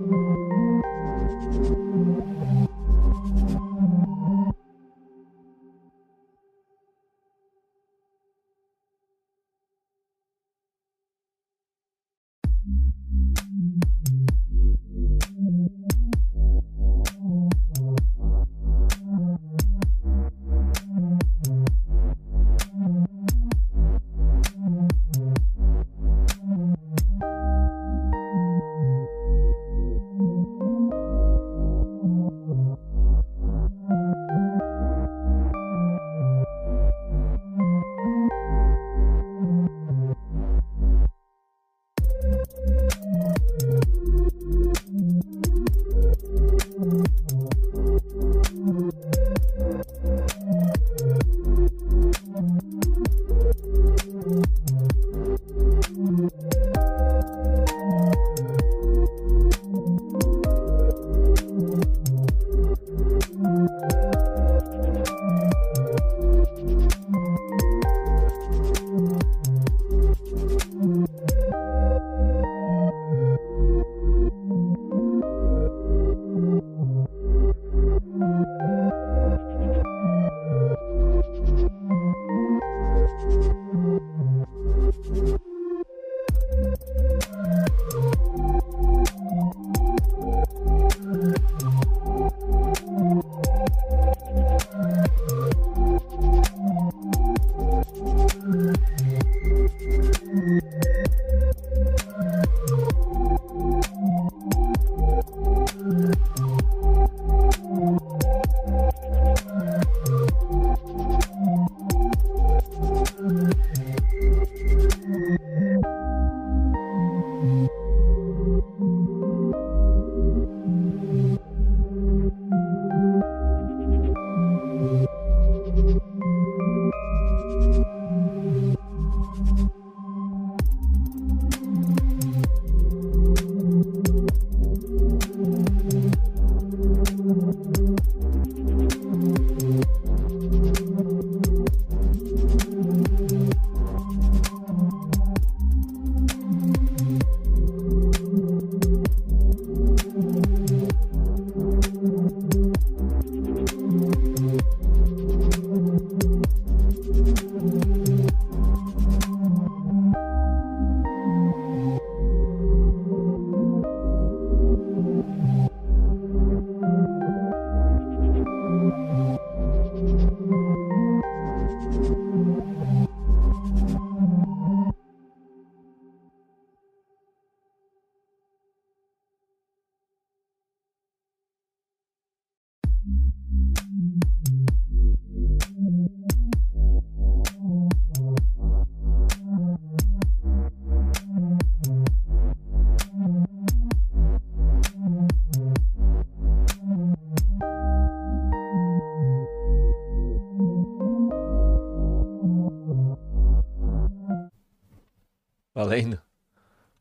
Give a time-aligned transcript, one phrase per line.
[0.00, 0.27] Valendo.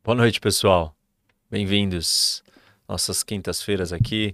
[0.08, 0.96] Boa noite, pessoal.
[1.52, 2.42] Bem-vindos.
[2.88, 4.34] Nossas quintas-feiras aqui,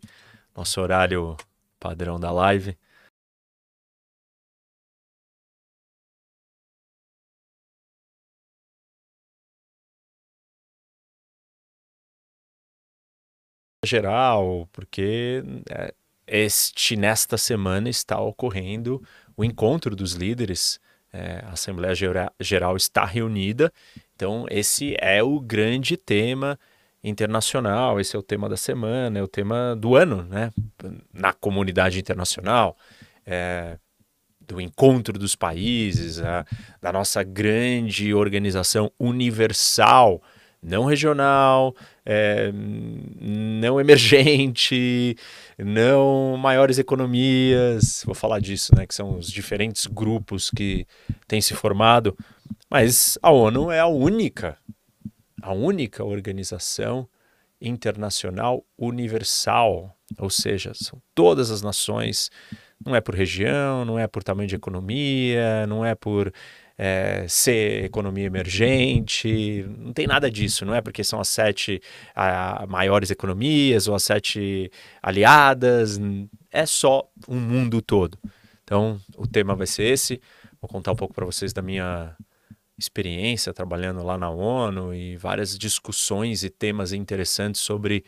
[0.56, 1.36] nosso horário
[1.80, 2.78] padrão da live.
[13.84, 15.92] geral, porque é,
[16.28, 19.02] este nesta semana está ocorrendo
[19.36, 20.80] o encontro dos líderes.
[21.14, 21.94] É, a Assembleia
[22.40, 23.72] Geral está reunida
[24.16, 26.58] então, esse é o grande tema
[27.04, 30.52] internacional, esse é o tema da semana, é o tema do ano, né?
[31.14, 32.78] Na comunidade internacional,
[33.26, 33.78] é,
[34.40, 36.46] do encontro dos países, a,
[36.82, 40.22] da nossa grande organização universal,
[40.62, 45.16] não regional, é, não emergente,
[45.58, 50.86] não maiores economias, vou falar disso, né, que são os diferentes grupos que
[51.28, 52.18] têm se formado,
[52.70, 54.58] mas a ONU é a única,
[55.42, 57.08] a única organização
[57.62, 62.30] internacional universal, ou seja, são todas as nações,
[62.86, 66.34] não é por região, não é por tamanho de economia, não é por
[66.78, 71.82] é, ser economia emergente, não tem nada disso, não é porque são as sete
[72.16, 76.00] a, maiores economias ou as sete aliadas,
[76.52, 78.18] é só um mundo todo.
[78.64, 80.22] Então, o tema vai ser esse.
[80.62, 82.16] Vou contar um pouco para vocês da minha
[82.78, 88.04] experiência trabalhando lá na ONU e várias discussões e temas interessantes sobre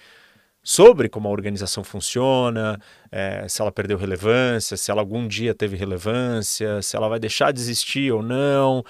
[0.67, 2.81] sobre como a organização funciona,
[3.11, 7.53] é, se ela perdeu relevância, se ela algum dia teve relevância, se ela vai deixar
[7.53, 8.83] de existir ou não.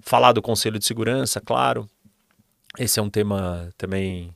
[0.00, 1.88] Falar do Conselho de Segurança, claro.
[2.76, 4.34] Esse é um tema também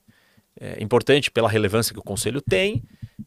[0.60, 2.84] é, importante pela relevância que o Conselho tem.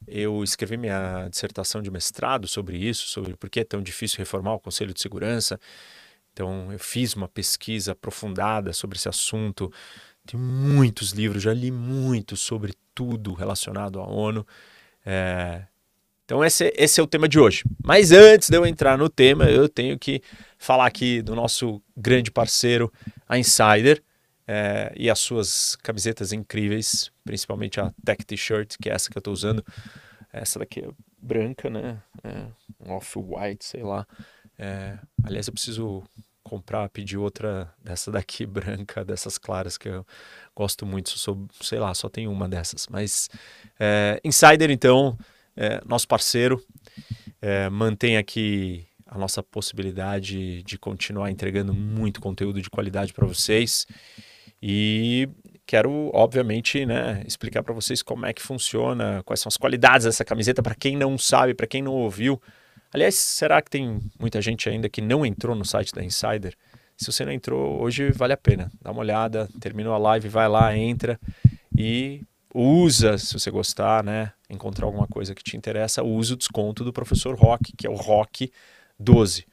[0.07, 4.53] Eu escrevi minha dissertação de mestrado sobre isso, sobre por que é tão difícil reformar
[4.53, 5.59] o Conselho de Segurança.
[6.31, 9.69] Então, eu fiz uma pesquisa aprofundada sobre esse assunto.
[10.25, 14.45] Tem muitos livros, já li muito sobre tudo relacionado à ONU.
[15.05, 15.63] É...
[16.25, 17.63] Então esse, esse é o tema de hoje.
[17.83, 20.21] Mas antes de eu entrar no tema, eu tenho que
[20.57, 22.91] falar aqui do nosso grande parceiro,
[23.27, 24.01] a Insider,
[24.47, 29.19] é, e as suas camisetas incríveis, principalmente a Tech T-shirt, que é essa que eu
[29.19, 29.63] estou usando.
[30.33, 30.89] Essa daqui é
[31.21, 32.01] branca, né?
[32.23, 32.47] É,
[32.85, 34.05] um off-white, sei lá.
[34.57, 36.03] É, aliás, eu preciso
[36.43, 40.05] comprar, pedir outra dessa daqui branca, dessas claras que eu
[40.55, 41.09] gosto muito.
[41.09, 42.87] Sou, sei lá, só tenho uma dessas.
[42.89, 43.29] Mas
[43.79, 45.17] é, Insider, então,
[45.55, 46.63] é, nosso parceiro,
[47.41, 53.85] é, mantém aqui a nossa possibilidade de continuar entregando muito conteúdo de qualidade para vocês.
[54.63, 55.27] E
[55.65, 60.23] quero, obviamente, né, explicar para vocês como é que funciona, quais são as qualidades dessa
[60.23, 62.41] camiseta, para quem não sabe, para quem não ouviu.
[62.93, 66.55] Aliás, será que tem muita gente ainda que não entrou no site da Insider?
[66.97, 68.71] Se você não entrou, hoje vale a pena.
[68.81, 71.19] Dá uma olhada, terminou a live, vai lá, entra
[71.75, 72.21] e
[72.53, 74.33] usa, se você gostar, né?
[74.49, 77.95] Encontrar alguma coisa que te interessa, usa o desconto do professor Rock, que é o
[77.95, 78.51] Rock
[78.99, 79.47] 12.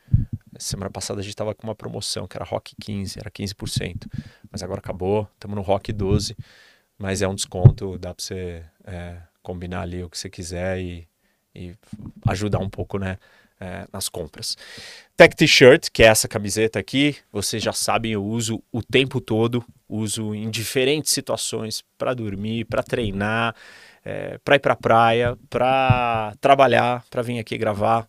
[0.58, 4.08] Semana passada a gente estava com uma promoção que era Rock 15, era 15%.
[4.50, 6.36] Mas agora acabou, estamos no Rock 12.
[6.98, 11.07] Mas é um desconto, dá para você é, combinar ali o que você quiser e
[11.58, 11.76] e
[12.28, 13.18] ajudar um pouco, né?
[13.60, 14.56] É, nas compras.
[15.16, 19.64] Tech T-shirt, que é essa camiseta aqui, vocês já sabem, eu uso o tempo todo,
[19.88, 23.56] uso em diferentes situações para dormir, para treinar,
[24.04, 28.08] é, para ir para praia, para trabalhar, para vir aqui gravar.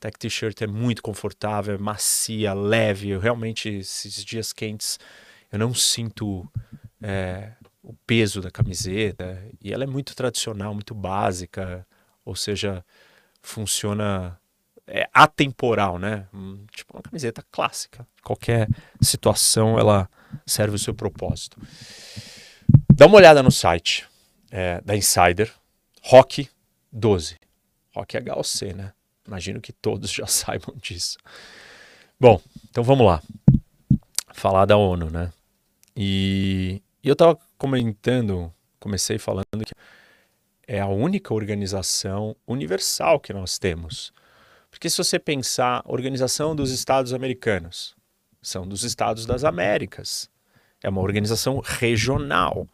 [0.00, 3.10] Tech T-shirt é muito confortável, é macia, leve.
[3.10, 4.98] Eu realmente, esses dias quentes,
[5.52, 6.50] eu não sinto
[7.02, 9.42] é, o peso da camiseta.
[9.60, 11.86] E ela é muito tradicional, muito básica
[12.26, 12.84] ou seja,
[13.40, 14.38] funciona
[14.86, 16.28] é atemporal, né?
[16.72, 18.06] Tipo uma camiseta clássica.
[18.22, 18.68] Qualquer
[19.00, 20.08] situação ela
[20.46, 21.60] serve o seu propósito.
[22.94, 24.06] Dá uma olhada no site
[24.50, 25.52] é, da Insider,
[26.02, 26.48] Rock
[26.92, 27.36] 12.
[27.94, 28.92] Rock HOC, né?
[29.26, 31.18] Imagino que todos já saibam disso.
[32.18, 33.22] Bom, então vamos lá.
[34.32, 35.32] Falar da ONU, né?
[35.96, 39.72] E, e eu estava comentando, comecei falando que
[40.66, 44.12] é a única organização universal que nós temos.
[44.70, 47.94] Porque se você pensar, Organização dos Estados Americanos
[48.42, 50.28] são dos Estados das Américas.
[50.82, 52.68] É uma organização regional.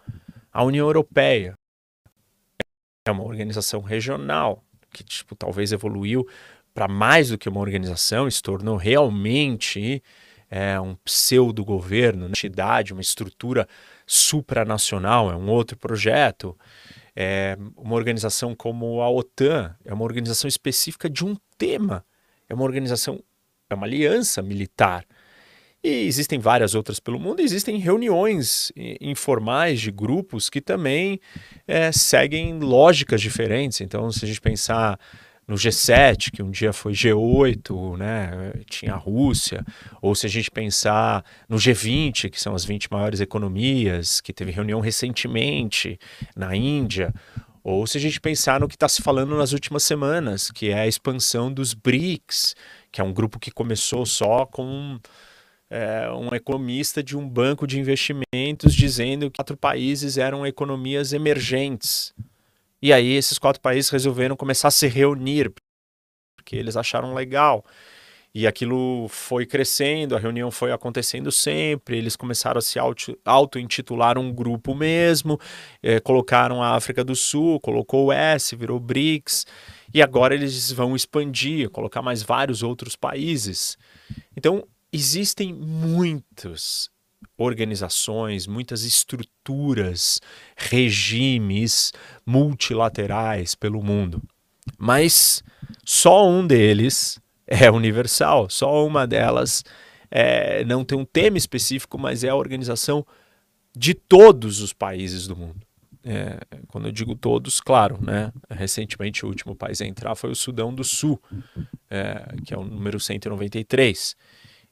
[0.52, 1.54] A União Europeia
[3.06, 6.26] é uma organização regional que tipo talvez evoluiu
[6.74, 10.02] para mais do que uma organização, se tornou realmente
[10.50, 13.68] é, um pseudo governo, uma entidade, uma estrutura
[14.06, 16.56] supranacional, é um outro projeto.
[17.14, 22.04] É uma organização como a OTAN é uma organização específica de um tema,
[22.48, 23.22] é uma organização,
[23.68, 25.04] é uma aliança militar.
[25.84, 28.70] E existem várias outras pelo mundo, existem reuniões
[29.00, 31.20] informais de grupos que também
[31.66, 33.80] é, seguem lógicas diferentes.
[33.80, 34.98] Então, se a gente pensar
[35.46, 39.64] no G7, que um dia foi G8, né, tinha a Rússia,
[40.00, 44.50] ou se a gente pensar no G20, que são as 20 maiores economias, que teve
[44.50, 45.98] reunião recentemente
[46.36, 47.12] na Índia,
[47.64, 50.80] ou se a gente pensar no que está se falando nas últimas semanas, que é
[50.80, 52.56] a expansão dos BRICS,
[52.90, 54.98] que é um grupo que começou só com
[55.70, 62.12] é, um economista de um banco de investimentos dizendo que quatro países eram economias emergentes.
[62.82, 65.52] E aí esses quatro países resolveram começar a se reunir,
[66.36, 67.64] porque eles acharam legal.
[68.34, 72.78] E aquilo foi crescendo, a reunião foi acontecendo sempre, eles começaram a se
[73.24, 75.38] auto-intitular um grupo mesmo,
[75.82, 79.46] é, colocaram a África do Sul, colocou o S, virou BRICS,
[79.92, 83.76] e agora eles vão expandir, colocar mais vários outros países.
[84.34, 86.90] Então, existem muitas
[87.36, 90.20] organizações, muitas estruturas,
[90.56, 91.92] regimes
[92.24, 94.22] multilaterais pelo mundo,
[94.78, 95.42] mas
[95.84, 98.48] só um deles é universal.
[98.48, 99.64] Só uma delas
[100.10, 103.06] é, não tem um tema específico, mas é a organização
[103.76, 105.60] de todos os países do mundo.
[106.04, 108.32] É, quando eu digo todos, claro, né?
[108.50, 111.20] Recentemente o último país a entrar foi o Sudão do Sul,
[111.88, 114.16] é, que é o número 193.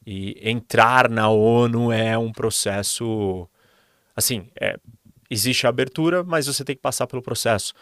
[0.06, 3.48] E entrar na ONU é um processo,
[4.16, 4.78] assim, é,
[5.28, 7.74] existe a abertura, mas você tem que passar pelo processo.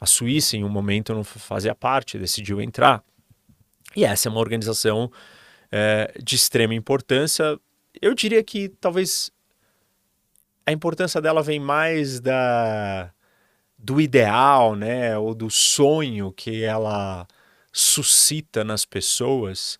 [0.00, 3.02] A Suíça, em um momento, não fazia parte, decidiu entrar.
[3.94, 5.10] E essa é uma organização
[5.70, 7.58] é, de extrema importância.
[8.00, 9.30] Eu diria que talvez
[10.66, 13.12] a importância dela vem mais da
[13.82, 17.26] do ideal, né, ou do sonho que ela
[17.72, 19.78] suscita nas pessoas,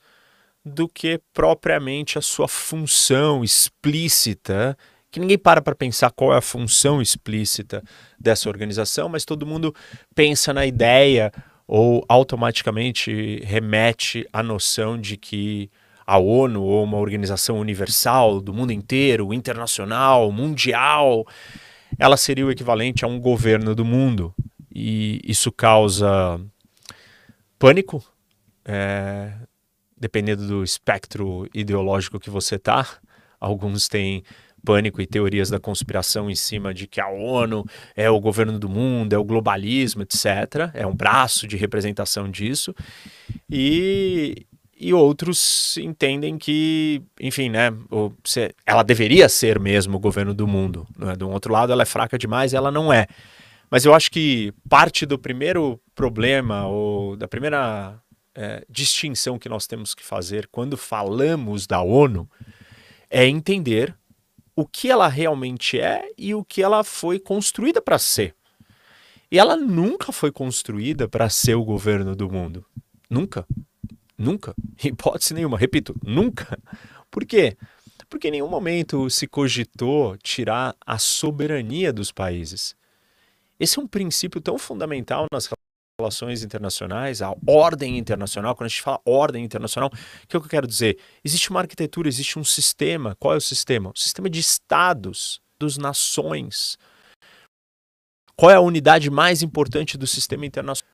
[0.64, 4.76] do que propriamente a sua função explícita,
[5.10, 7.82] que ninguém para para pensar qual é a função explícita
[8.18, 9.74] dessa organização, mas todo mundo
[10.14, 11.32] pensa na ideia
[11.66, 15.70] ou automaticamente remete à noção de que
[16.06, 21.24] a ONU ou uma organização universal do mundo inteiro, internacional, mundial,
[21.96, 24.34] ela seria o equivalente a um governo do mundo.
[24.74, 26.40] E isso causa
[27.56, 28.02] pânico,
[28.64, 29.32] é,
[30.00, 32.86] dependendo do espectro ideológico que você está.
[33.38, 34.24] Alguns têm
[34.64, 38.68] pânico e teorias da conspiração em cima de que a ONU é o governo do
[38.68, 40.70] mundo, é o globalismo, etc.
[40.74, 42.74] É um braço de representação disso.
[43.50, 44.46] E,
[44.78, 47.70] e outros entendem que, enfim, né,
[48.66, 50.86] ela deveria ser mesmo o governo do mundo.
[50.98, 51.14] Né?
[51.16, 53.06] Do outro lado, ela é fraca demais, ela não é.
[53.70, 58.00] Mas eu acho que parte do primeiro problema, ou da primeira
[58.34, 62.28] é, distinção que nós temos que fazer quando falamos da ONU,
[63.08, 63.94] é entender
[64.54, 68.34] o que ela realmente é e o que ela foi construída para ser.
[69.30, 72.64] E ela nunca foi construída para ser o governo do mundo.
[73.08, 73.46] Nunca.
[74.18, 74.54] Nunca.
[74.82, 75.56] Hipótese nenhuma.
[75.56, 76.58] Repito, nunca.
[77.10, 77.56] Por quê?
[78.08, 82.74] Porque em nenhum momento se cogitou tirar a soberania dos países.
[83.58, 85.69] Esse é um princípio tão fundamental nas relações
[86.42, 90.50] internacionais, a ordem internacional, quando a gente fala ordem internacional, o que, é que eu
[90.50, 90.98] quero dizer?
[91.24, 93.16] Existe uma arquitetura, existe um sistema.
[93.18, 93.90] Qual é o sistema?
[93.90, 96.78] O sistema de estados, dos nações.
[98.34, 100.90] Qual é a unidade mais importante do sistema internacional?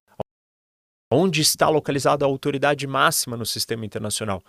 [1.10, 4.42] Onde está localizada a autoridade máxima no sistema internacional?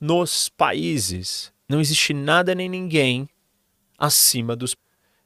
[0.00, 1.52] Nos países.
[1.68, 3.28] Não existe nada nem ninguém
[3.98, 4.76] acima dos.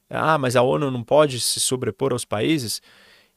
[0.09, 2.81] Ah, mas a ONU não pode se sobrepor aos países?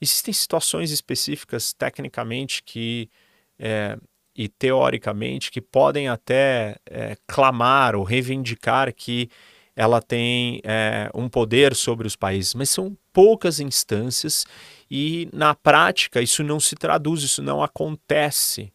[0.02, 3.08] Existem situações específicas, tecnicamente, que
[3.56, 3.96] é,
[4.34, 9.30] e teoricamente, que podem até é, clamar ou reivindicar que
[9.76, 14.44] ela tem é, um poder sobre os países, mas são poucas instâncias
[14.90, 18.72] e na prática isso não se traduz, isso não acontece.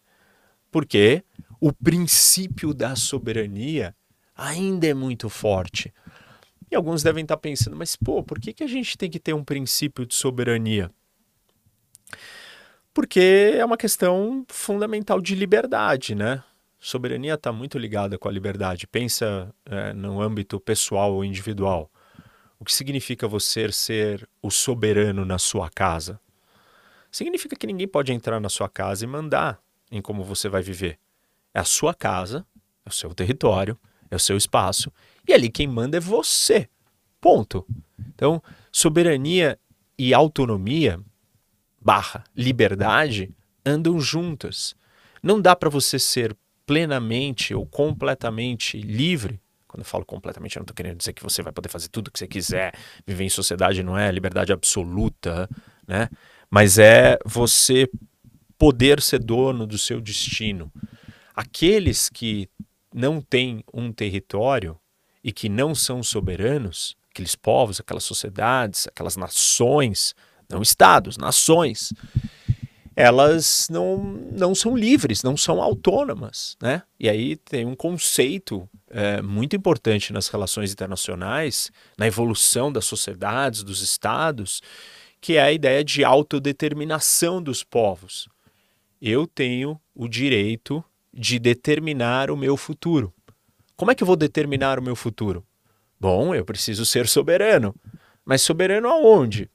[0.71, 1.25] Porque
[1.59, 3.93] o princípio da soberania
[4.33, 5.93] ainda é muito forte.
[6.71, 9.33] E alguns devem estar pensando, mas pô, por que, que a gente tem que ter
[9.33, 10.89] um princípio de soberania?
[12.93, 16.43] Porque é uma questão fundamental de liberdade, né?
[16.79, 18.87] Soberania está muito ligada com a liberdade.
[18.87, 21.91] Pensa é, no âmbito pessoal ou individual.
[22.59, 26.19] O que significa você ser o soberano na sua casa?
[27.11, 29.59] Significa que ninguém pode entrar na sua casa e mandar
[29.91, 30.99] em como você vai viver.
[31.53, 32.45] É a sua casa,
[32.85, 33.77] é o seu território,
[34.09, 34.91] é o seu espaço,
[35.27, 36.69] e ali quem manda é você.
[37.19, 37.65] Ponto.
[38.09, 38.41] Então,
[38.71, 39.59] soberania
[39.97, 40.99] e autonomia
[41.87, 43.33] barra liberdade
[43.65, 44.75] andam juntas.
[45.23, 49.39] Não dá para você ser plenamente ou completamente livre.
[49.65, 52.09] Quando eu falo completamente, eu não estou querendo dizer que você vai poder fazer tudo
[52.09, 52.73] o que você quiser,
[53.05, 55.49] viver em sociedade não é liberdade absoluta,
[55.87, 56.09] né?
[56.49, 57.89] Mas é você
[58.57, 60.69] poder ser dono do seu destino.
[61.33, 62.49] Aqueles que
[62.93, 64.77] não têm um território
[65.23, 70.13] e que não são soberanos, aqueles povos, aquelas sociedades, aquelas nações,
[70.49, 71.93] não estados, nações,
[72.95, 73.97] elas não,
[74.31, 76.57] não são livres, não são autônomas.
[76.59, 76.81] Né?
[76.99, 83.61] E aí tem um conceito é, muito importante nas relações internacionais, na evolução das sociedades,
[83.61, 84.61] dos estados,
[85.21, 88.27] que é a ideia de autodeterminação dos povos.
[88.99, 90.83] Eu tenho o direito
[91.13, 93.13] de determinar o meu futuro.
[93.75, 95.45] Como é que eu vou determinar o meu futuro?
[95.99, 97.75] Bom, eu preciso ser soberano.
[98.25, 99.49] Mas soberano aonde?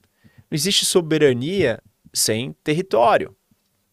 [0.53, 3.35] Não existe soberania sem território.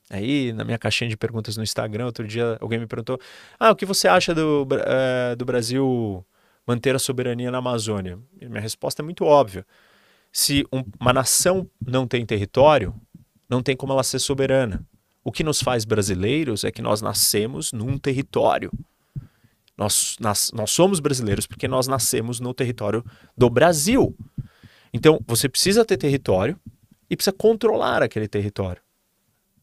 [0.09, 3.17] Aí, na minha caixinha de perguntas no Instagram, outro dia alguém me perguntou:
[3.57, 6.25] Ah, o que você acha do, uh, do Brasil
[6.67, 8.19] manter a soberania na Amazônia?
[8.41, 9.65] E minha resposta é muito óbvia.
[10.33, 12.93] Se um, uma nação não tem território,
[13.47, 14.85] não tem como ela ser soberana.
[15.23, 18.69] O que nos faz brasileiros é que nós nascemos num território.
[19.77, 23.01] Nós, nós, nós somos brasileiros porque nós nascemos no território
[23.37, 24.13] do Brasil.
[24.93, 26.60] Então, você precisa ter território
[27.10, 28.82] e precisa controlar aquele território.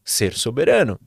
[0.03, 0.99] Ser soberano.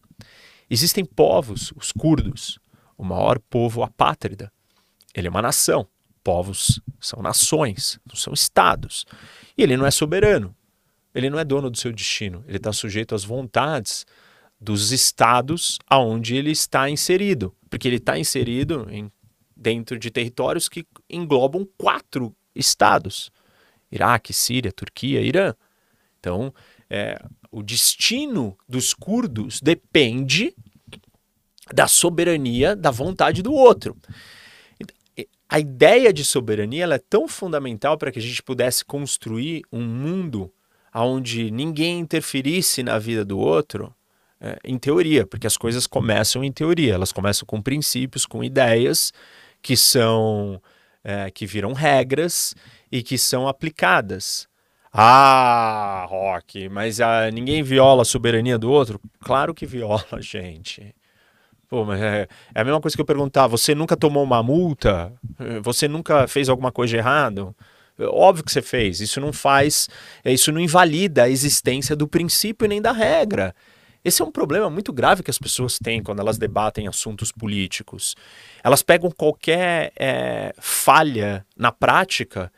[0.69, 2.59] Existem povos, os curdos,
[2.97, 4.53] o maior povo apátrida.
[5.15, 5.87] Ele é uma nação.
[6.23, 9.05] Povos são nações, não são estados.
[9.57, 10.55] E ele não é soberano.
[11.15, 12.45] Ele não é dono do seu destino.
[12.47, 14.07] Ele está sujeito às vontades
[14.61, 17.55] dos estados aonde ele está inserido.
[17.69, 19.11] Porque ele está inserido em,
[19.57, 23.31] dentro de territórios que englobam quatro estados.
[23.91, 25.55] Iraque, Síria, Turquia, Irã.
[26.19, 26.53] Então,
[26.89, 30.55] é, o destino dos curdos depende
[31.73, 33.97] da soberania, da vontade do outro.
[35.49, 40.53] A ideia de soberania é tão fundamental para que a gente pudesse construir um mundo
[40.95, 43.95] onde ninguém interferisse na vida do outro,
[44.41, 49.13] é, em teoria, porque as coisas começam em teoria, elas começam com princípios, com ideias
[49.61, 50.61] que são
[51.05, 52.55] é, que viram regras
[52.91, 54.49] e que são aplicadas.
[54.93, 59.01] Ah, Rock, mas ah, ninguém viola a soberania do outro?
[59.21, 60.95] Claro que viola, gente.
[61.69, 65.13] Pô, mas é, é a mesma coisa que eu perguntar: você nunca tomou uma multa?
[65.63, 67.55] Você nunca fez alguma coisa de errado?
[68.01, 69.01] Óbvio que você fez.
[69.01, 69.89] Isso não faz,
[70.25, 73.55] isso não invalida a existência do princípio nem da regra.
[74.03, 78.17] Esse é um problema muito grave que as pessoas têm quando elas debatem assuntos políticos.
[78.65, 82.51] Elas pegam qualquer é, falha na prática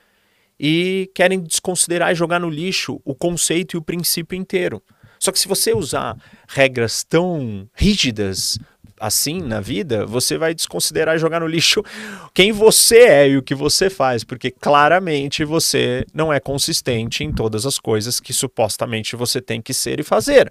[0.64, 4.80] e querem desconsiderar e jogar no lixo o conceito e o princípio inteiro.
[5.18, 6.16] Só que se você usar
[6.48, 8.60] regras tão rígidas
[9.02, 11.82] assim na vida, você vai desconsiderar jogar no lixo
[12.32, 17.32] quem você é e o que você faz, porque claramente você não é consistente em
[17.32, 20.50] todas as coisas que supostamente você tem que ser e fazer.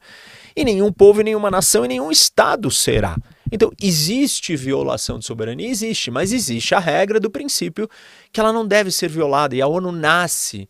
[0.54, 3.16] E nenhum povo, nenhuma nação, e nenhum Estado será.
[3.50, 5.70] Então, existe violação de soberania?
[5.70, 7.90] Existe, mas existe a regra do princípio
[8.32, 9.56] que ela não deve ser violada.
[9.56, 10.68] E a ONU nasce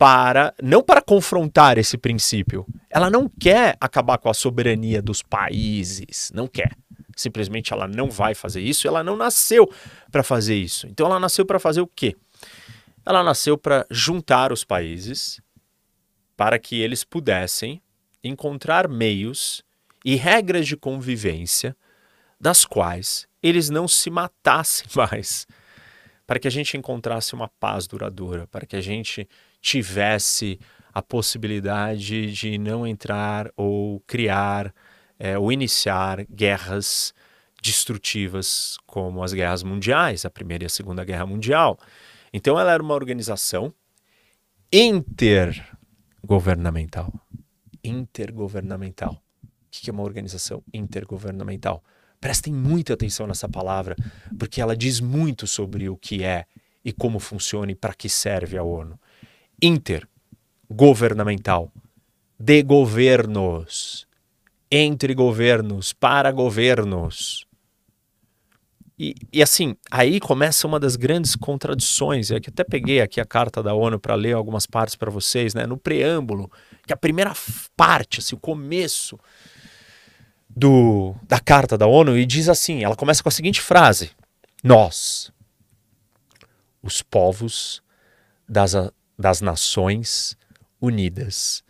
[0.00, 2.66] para, não para confrontar esse princípio.
[2.88, 6.72] Ela não quer acabar com a soberania dos países, não quer.
[7.20, 9.70] Simplesmente ela não vai fazer isso, ela não nasceu
[10.10, 10.86] para fazer isso.
[10.86, 12.16] Então ela nasceu para fazer o quê?
[13.04, 15.40] Ela nasceu para juntar os países
[16.36, 17.82] para que eles pudessem
[18.24, 19.62] encontrar meios
[20.02, 21.76] e regras de convivência
[22.40, 25.46] das quais eles não se matassem mais,
[26.26, 29.28] para que a gente encontrasse uma paz duradoura, para que a gente
[29.60, 30.58] tivesse
[30.92, 34.72] a possibilidade de não entrar ou criar
[35.20, 37.14] é, ou iniciar guerras
[37.62, 41.78] destrutivas como as guerras mundiais, a Primeira e a Segunda Guerra Mundial.
[42.32, 43.72] Então ela era uma organização
[44.72, 47.12] intergovernamental
[47.82, 49.22] intergovernamental.
[49.42, 51.82] O que é uma organização intergovernamental?
[52.20, 53.96] Prestem muita atenção nessa palavra,
[54.38, 56.44] porque ela diz muito sobre o que é
[56.84, 59.00] e como funciona e para que serve a ONU.
[59.62, 61.72] Intergovernamental.
[62.38, 64.06] De governos.
[64.70, 67.46] Entre governos, para governos.
[69.02, 72.30] E, e, assim, aí começa uma das grandes contradições.
[72.30, 75.54] É que até peguei aqui a carta da ONU para ler algumas partes para vocês,
[75.54, 75.66] né?
[75.66, 76.52] No preâmbulo,
[76.86, 77.32] que a primeira
[77.74, 79.18] parte, assim, o começo
[80.54, 84.10] do, da carta da ONU, e diz assim: ela começa com a seguinte frase:
[84.62, 85.32] Nós,
[86.82, 87.82] os povos
[88.46, 88.74] das,
[89.18, 90.36] das nações
[90.78, 91.64] unidas,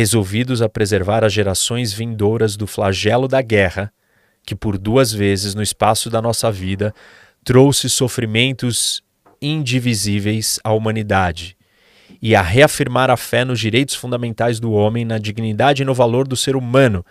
[0.00, 3.92] resolvidos a preservar as gerações vindouras do flagelo da guerra
[4.46, 6.94] que por duas vezes no espaço da nossa vida
[7.44, 9.02] trouxe sofrimentos
[9.42, 11.54] indivisíveis à humanidade
[12.22, 16.26] e a reafirmar a fé nos direitos fundamentais do homem, na dignidade e no valor
[16.26, 17.04] do ser humano,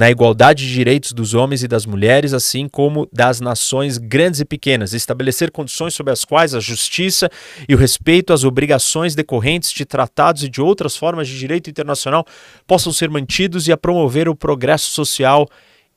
[0.00, 4.46] na igualdade de direitos dos homens e das mulheres, assim como das nações grandes e
[4.46, 7.28] pequenas, estabelecer condições sob as quais a justiça
[7.68, 12.24] e o respeito às obrigações decorrentes de tratados e de outras formas de direito internacional
[12.66, 15.46] possam ser mantidos e a promover o progresso social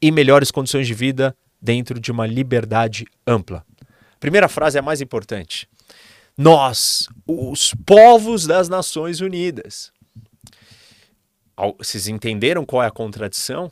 [0.02, 3.64] e melhores condições de vida dentro de uma liberdade ampla.
[4.20, 5.66] Primeira frase é a mais importante.
[6.38, 9.94] Nós, os povos das Nações Unidas.
[11.78, 13.72] Vocês entenderam qual é a contradição?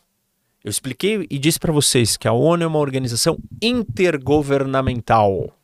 [0.63, 5.57] Eu expliquei e disse para vocês que a ONU é uma organização intergovernamental.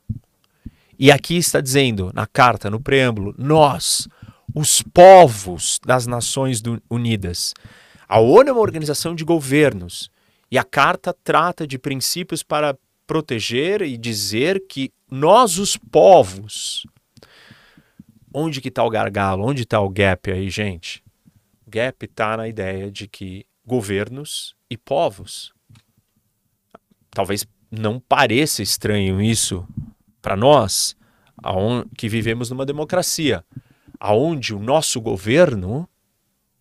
[0.98, 4.08] E aqui está dizendo, na carta, no preâmbulo, nós,
[4.56, 7.54] os povos das Nações Unidas.
[8.10, 10.10] A ONU é uma organização de governos
[10.50, 16.88] e a carta trata de princípios para proteger e dizer que nós, os povos,
[18.34, 21.04] onde que está o gargalo, onde está o gap aí, gente?
[21.68, 25.54] O gap está na ideia de que governos e povos,
[27.12, 29.68] talvez não pareça estranho isso
[30.22, 30.96] para nós,
[31.98, 33.44] que vivemos numa democracia,
[34.00, 35.88] aonde o nosso governo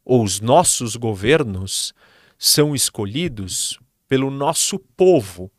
[0.05, 1.95] ou os nossos governos
[2.39, 5.51] são escolhidos pelo nosso povo.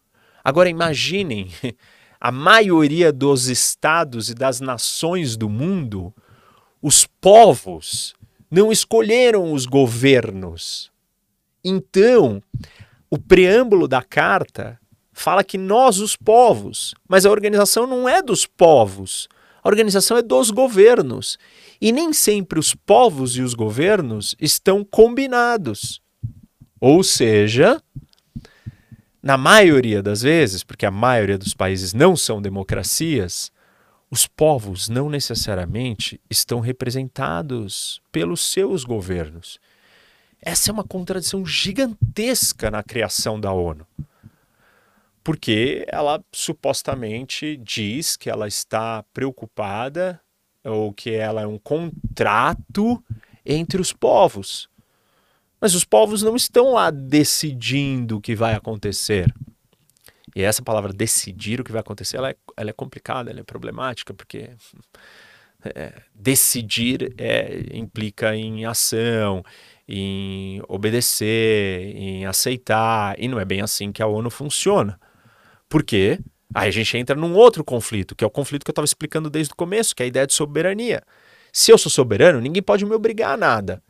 [0.44, 1.50] Agora imaginem
[2.20, 6.14] a maioria dos estados e das nações do mundo,
[6.82, 8.14] os povos
[8.50, 10.92] não escolheram os governos.
[11.70, 12.42] Então,
[13.10, 14.80] o preâmbulo da carta
[15.12, 19.28] fala que nós, os povos, mas a organização não é dos povos,
[19.62, 21.38] a organização é dos governos.
[21.82, 26.02] E nem sempre os povos e os governos estão combinados.
[26.80, 27.84] Ou seja,
[29.22, 33.52] na maioria das vezes, porque a maioria dos países não são democracias,
[34.10, 39.60] os povos não necessariamente estão representados pelos seus governos.
[40.42, 43.86] Essa é uma contradição gigantesca na criação da ONU.
[45.24, 50.22] Porque ela supostamente diz que ela está preocupada
[50.64, 53.04] ou que ela é um contrato
[53.46, 54.70] entre os povos.
[55.60, 59.34] Mas os povos não estão lá decidindo o que vai acontecer.
[60.36, 63.44] E essa palavra decidir o que vai acontecer, ela é, ela é complicada, ela é
[63.44, 64.52] problemática, porque
[65.64, 69.44] é, decidir é, implica em ação,
[69.88, 75.00] em obedecer, em aceitar, e não é bem assim que a ONU funciona.
[75.70, 76.20] Por quê?
[76.54, 79.30] Aí a gente entra num outro conflito, que é o conflito que eu estava explicando
[79.30, 81.02] desde o começo, que é a ideia de soberania.
[81.52, 83.82] Se eu sou soberano, ninguém pode me obrigar a nada.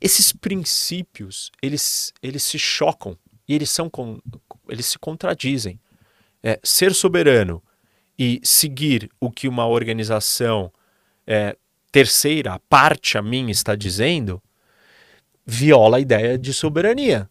[0.00, 3.90] Esses princípios, eles, eles se chocam e eles, são
[4.68, 5.78] eles se contradizem.
[6.42, 7.62] É, ser soberano
[8.18, 10.72] e seguir o que uma organização
[11.26, 11.54] é,
[11.92, 14.42] terceira, parte a mim, está dizendo,
[15.50, 17.28] viola a ideia de soberania.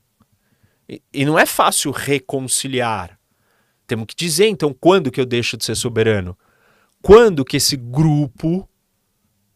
[0.87, 3.17] E, e não é fácil reconciliar.
[3.87, 6.37] Temos que dizer, então, quando que eu deixo de ser soberano?
[7.01, 8.69] Quando que esse grupo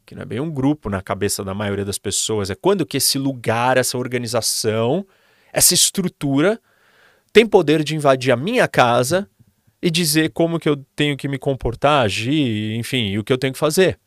[0.06, 2.98] que não é bem um grupo na cabeça da maioria das pessoas, é quando que
[2.98, 5.06] esse lugar, essa organização,
[5.52, 6.60] essa estrutura
[7.32, 9.30] tem poder de invadir a minha casa
[9.82, 13.54] e dizer como que eu tenho que me comportar, agir, enfim, o que eu tenho
[13.54, 14.00] que fazer.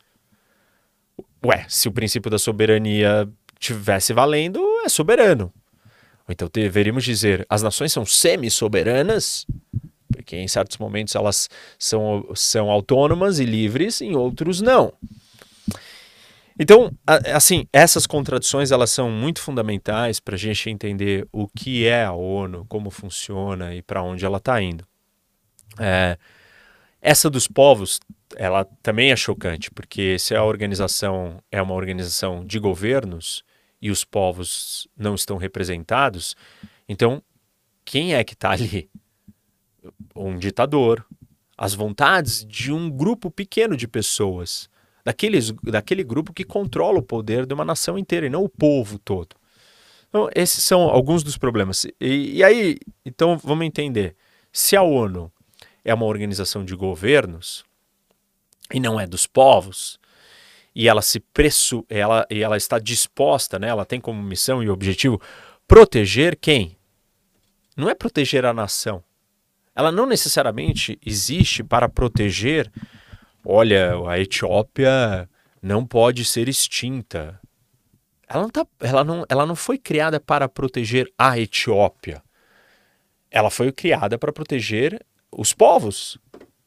[1.45, 5.53] Ué, se o princípio da soberania tivesse valendo, é soberano.
[6.29, 9.47] Ou então deveríamos dizer, as nações são semi-soberanas,
[10.13, 14.93] porque em certos momentos elas são, são autônomas e livres, em outros não.
[16.59, 22.05] Então, assim, essas contradições elas são muito fundamentais para a gente entender o que é
[22.05, 24.87] a ONU, como funciona e para onde ela está indo.
[25.79, 26.17] É,
[27.01, 28.01] essa dos povos,
[28.35, 33.45] ela também é chocante, porque se a organização é uma organização de governos
[33.81, 36.35] e os povos não estão representados,
[36.89, 37.23] então
[37.85, 38.91] quem é que está ali?
[40.15, 41.07] Um ditador,
[41.57, 44.69] as vontades de um grupo pequeno de pessoas
[45.05, 48.99] daqueles, daquele grupo que controla o poder de uma nação inteira e não o povo
[48.99, 49.37] todo.
[50.09, 51.85] Então, esses são alguns dos problemas.
[52.01, 54.17] E, e aí, então vamos entender.
[54.53, 55.31] Se a ONU
[55.85, 57.65] é uma organização de governos
[58.73, 59.99] e não é dos povos,
[60.75, 64.69] e ela se pressu, ela, e ela está disposta, né, ela tem como missão e
[64.69, 65.21] objetivo
[65.67, 66.77] proteger quem?
[67.77, 69.03] Não é proteger a nação.
[69.75, 72.71] Ela não necessariamente existe para proteger
[73.47, 75.31] olha, a Etiópia
[75.63, 77.41] não pode ser extinta.
[78.29, 82.23] Ela não, tá, ela, não, ela não foi criada para proteger a Etiópia.
[83.31, 86.19] Ela foi criada para proteger os povos,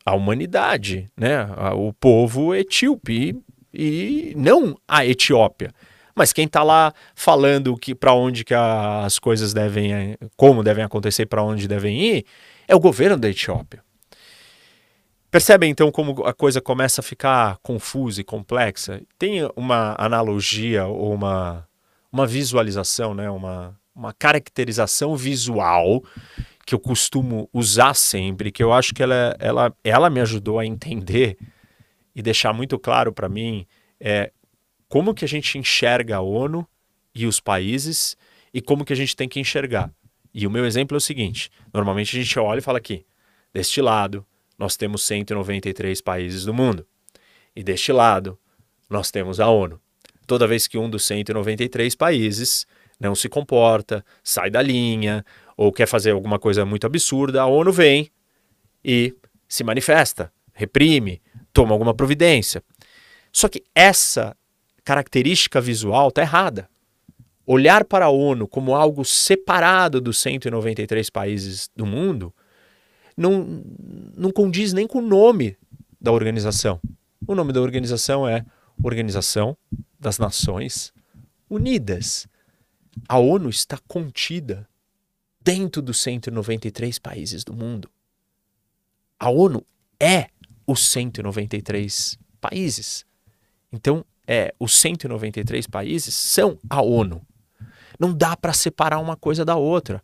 [0.06, 1.48] a humanidade, né?
[1.76, 3.40] o povo etíope
[3.74, 5.72] e, e não a Etiópia.
[6.16, 11.26] Mas quem está lá falando que para onde que as coisas devem, como devem acontecer,
[11.26, 12.26] para onde devem ir,
[12.68, 13.82] é o governo da Etiópia.
[15.32, 19.02] Percebem então como a coisa começa a ficar confusa e complexa?
[19.18, 21.68] Tem uma analogia ou uma,
[22.12, 23.30] uma visualização, né?
[23.30, 26.04] uma, uma caracterização visual
[26.70, 30.66] que eu costumo usar sempre, que eu acho que ela, ela, ela me ajudou a
[30.68, 31.36] entender
[32.16, 33.66] e deixar muito claro para mim
[34.00, 34.32] é,
[34.88, 36.68] como que a gente enxerga a ONU
[37.16, 38.16] e os países
[38.54, 39.92] e como que a gente tem que enxergar.
[40.32, 43.04] E o meu exemplo é o seguinte: normalmente a gente olha e fala aqui,
[43.52, 44.24] deste lado,
[44.56, 46.86] nós temos 193 países do mundo.
[47.56, 48.38] E deste lado,
[48.88, 49.82] nós temos a ONU.
[50.28, 52.68] Toda vez que um dos 193 países
[53.00, 55.26] não se comporta, sai da linha,
[55.56, 58.10] ou quer fazer alguma coisa muito absurda, a ONU vem
[58.84, 59.16] e
[59.48, 61.22] se manifesta, reprime,
[61.54, 62.64] toma alguma providência.
[63.32, 64.36] Só que essa
[64.84, 66.70] característica visual está errada.
[67.46, 72.34] Olhar para a ONU como algo separado dos 193 países do mundo
[73.18, 73.64] não,
[74.16, 75.58] não condiz nem com o nome
[76.00, 76.80] da organização.
[77.28, 78.46] O nome da organização é
[78.82, 79.58] Organização
[80.00, 80.94] das Nações
[81.50, 82.29] Unidas.
[83.08, 84.68] A ONU está contida
[85.42, 87.90] dentro dos 193 países do mundo.
[89.20, 89.66] A ONU
[90.00, 90.28] é
[90.66, 93.06] os 193 países.
[93.72, 97.22] Então, é, os 193 países são a ONU.
[98.00, 100.02] Não dá para separar uma coisa da outra.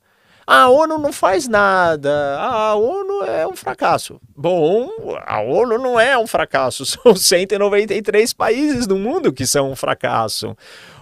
[0.47, 2.37] A ONU não faz nada.
[2.39, 4.21] A ONU é um fracasso.
[4.35, 4.89] Bom,
[5.25, 6.85] a ONU não é um fracasso.
[6.85, 10.55] São 193 países do mundo que são um fracasso.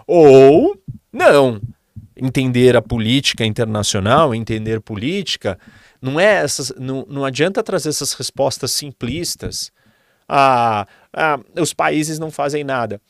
[0.08, 0.78] Ou
[1.12, 1.60] não.
[2.16, 5.58] Entender a política internacional, entender política,
[6.02, 9.72] não é essas, não, não adianta trazer essas respostas simplistas.
[10.28, 13.02] Ah, ah, os países não fazem nada.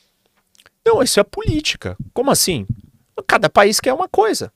[0.86, 1.95] Não, isso é política.
[2.14, 2.66] Como assim?
[3.28, 4.51] Cada país quer uma coisa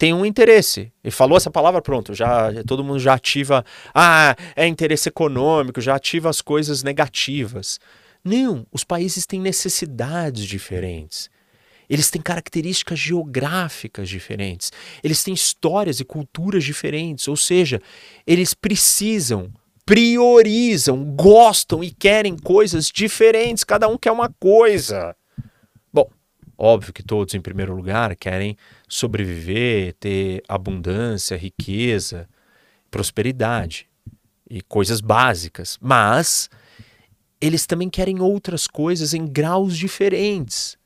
[0.00, 0.90] tem um interesse.
[1.04, 3.62] E falou essa palavra, pronto, já todo mundo já ativa,
[3.94, 7.78] ah, é interesse econômico, já ativa as coisas negativas.
[8.24, 11.28] Não, os países têm necessidades diferentes.
[11.90, 14.72] Eles têm características geográficas diferentes.
[15.02, 17.82] Eles têm histórias e culturas diferentes, ou seja,
[18.24, 19.52] eles precisam,
[19.84, 25.16] priorizam, gostam e querem coisas diferentes, cada um quer uma coisa.
[26.62, 28.54] Óbvio que todos, em primeiro lugar, querem
[28.86, 32.28] sobreviver, ter abundância, riqueza,
[32.90, 33.88] prosperidade
[34.48, 36.50] e coisas básicas, mas
[37.40, 40.76] eles também querem outras coisas em graus diferentes.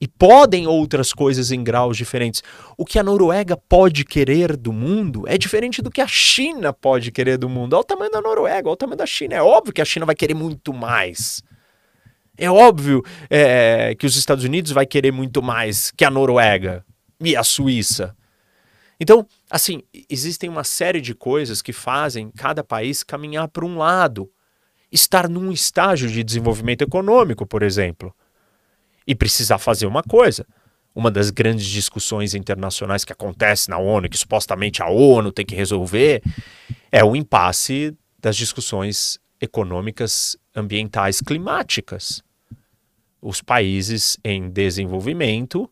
[0.00, 2.42] E podem outras coisas em graus diferentes.
[2.76, 7.10] O que a Noruega pode querer do mundo é diferente do que a China pode
[7.10, 7.72] querer do mundo.
[7.72, 9.34] Olha o tamanho da Noruega, olha o tamanho da China.
[9.34, 11.42] É óbvio que a China vai querer muito mais.
[12.36, 16.84] É óbvio é, que os Estados Unidos vai querer muito mais que a Noruega
[17.18, 18.14] e a Suíça.
[19.00, 24.30] Então, assim, existem uma série de coisas que fazem cada país caminhar para um lado,
[24.90, 28.14] estar num estágio de desenvolvimento econômico, por exemplo,
[29.06, 30.46] e precisar fazer uma coisa.
[30.94, 35.54] Uma das grandes discussões internacionais que acontece na ONU, que supostamente a ONU tem que
[35.54, 36.22] resolver,
[36.90, 42.24] é o impasse das discussões econômicas ambientais climáticas
[43.26, 45.68] os países em desenvolvimento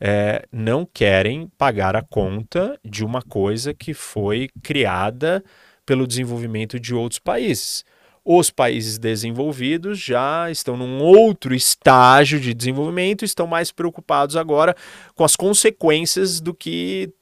[0.00, 5.42] é, não querem pagar a conta de uma coisa que foi criada
[5.84, 7.84] pelo desenvolvimento de outros países.
[8.24, 14.76] Os países desenvolvidos já estão num outro estágio de desenvolvimento, estão mais preocupados agora
[15.14, 17.12] com as consequências do que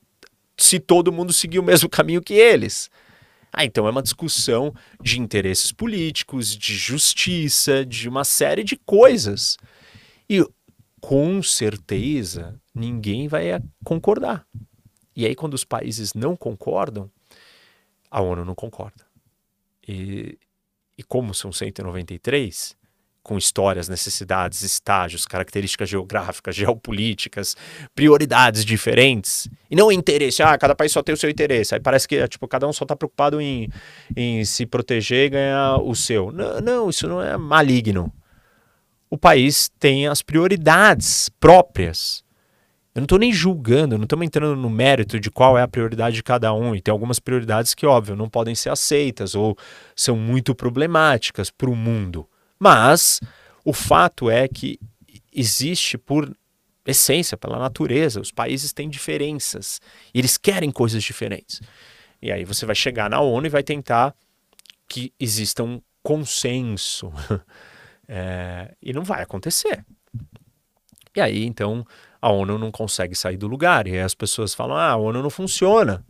[0.58, 2.90] se todo mundo seguir o mesmo caminho que eles.
[3.52, 4.72] Ah, então é uma discussão
[5.02, 9.56] de interesses políticos, de justiça, de uma série de coisas.
[10.28, 10.46] E
[11.00, 13.46] com certeza ninguém vai
[13.82, 14.46] concordar.
[15.16, 17.10] E aí, quando os países não concordam,
[18.10, 19.04] a ONU não concorda.
[19.86, 20.38] E,
[21.00, 22.76] e como são 193,
[23.22, 27.56] com histórias, necessidades, estágios, características geográficas, geopolíticas,
[27.94, 29.48] prioridades diferentes.
[29.70, 31.74] E não interesse, ah, cada país só tem o seu interesse.
[31.74, 33.70] Aí parece que tipo, cada um só está preocupado em,
[34.14, 36.30] em se proteger e ganhar o seu.
[36.30, 38.12] Não, não, isso não é maligno.
[39.08, 42.22] O país tem as prioridades próprias.
[42.94, 46.16] Eu não estou nem julgando, não estamos entrando no mérito de qual é a prioridade
[46.16, 46.74] de cada um.
[46.74, 49.56] E tem algumas prioridades que, óbvio, não podem ser aceitas ou
[49.94, 52.28] são muito problemáticas para o mundo.
[52.58, 53.20] Mas
[53.64, 54.78] o fato é que
[55.32, 56.34] existe por
[56.84, 59.80] essência, pela natureza, os países têm diferenças
[60.12, 61.60] e eles querem coisas diferentes.
[62.20, 64.14] E aí você vai chegar na ONU e vai tentar
[64.88, 67.12] que exista um consenso.
[68.08, 69.84] é, e não vai acontecer.
[71.14, 71.86] E aí, então,
[72.20, 73.86] a ONU não consegue sair do lugar.
[73.86, 76.04] E aí as pessoas falam: ah, a ONU não funciona.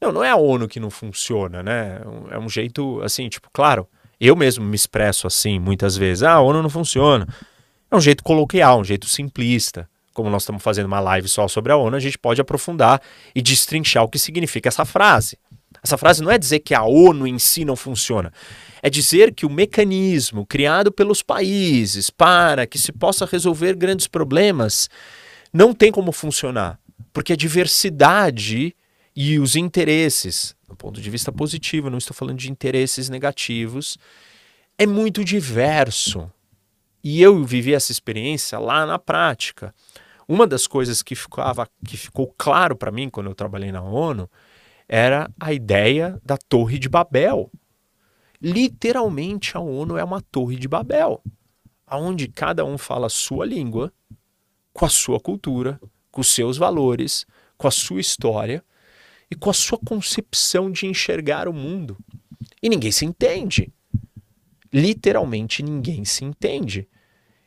[0.00, 2.00] Não, não é a ONU que não funciona, né?
[2.30, 3.88] É um jeito, assim, tipo, claro,
[4.20, 6.22] eu mesmo me expresso assim muitas vezes.
[6.22, 7.26] Ah, a ONU não funciona.
[7.90, 9.88] É um jeito coloquial, um jeito simplista.
[10.12, 13.00] Como nós estamos fazendo uma live só sobre a ONU, a gente pode aprofundar
[13.34, 15.38] e destrinchar o que significa essa frase.
[15.82, 18.32] Essa frase não é dizer que a ONU em si não funciona.
[18.86, 24.90] É dizer que o mecanismo criado pelos países para que se possa resolver grandes problemas
[25.50, 26.78] não tem como funcionar.
[27.10, 28.76] porque a diversidade
[29.16, 33.96] e os interesses, do ponto de vista positivo, não estou falando de interesses negativos,
[34.76, 36.30] é muito diverso.
[37.02, 39.74] E eu vivi essa experiência lá na prática.
[40.28, 44.28] Uma das coisas que, ficava, que ficou claro para mim quando eu trabalhei na ONU
[44.86, 47.50] era a ideia da Torre de Babel.
[48.44, 51.22] Literalmente, a ONU é uma Torre de Babel,
[51.90, 53.90] onde cada um fala a sua língua,
[54.70, 55.80] com a sua cultura,
[56.12, 57.24] com os seus valores,
[57.56, 58.62] com a sua história
[59.30, 61.96] e com a sua concepção de enxergar o mundo.
[62.62, 63.72] E ninguém se entende.
[64.70, 66.86] Literalmente ninguém se entende.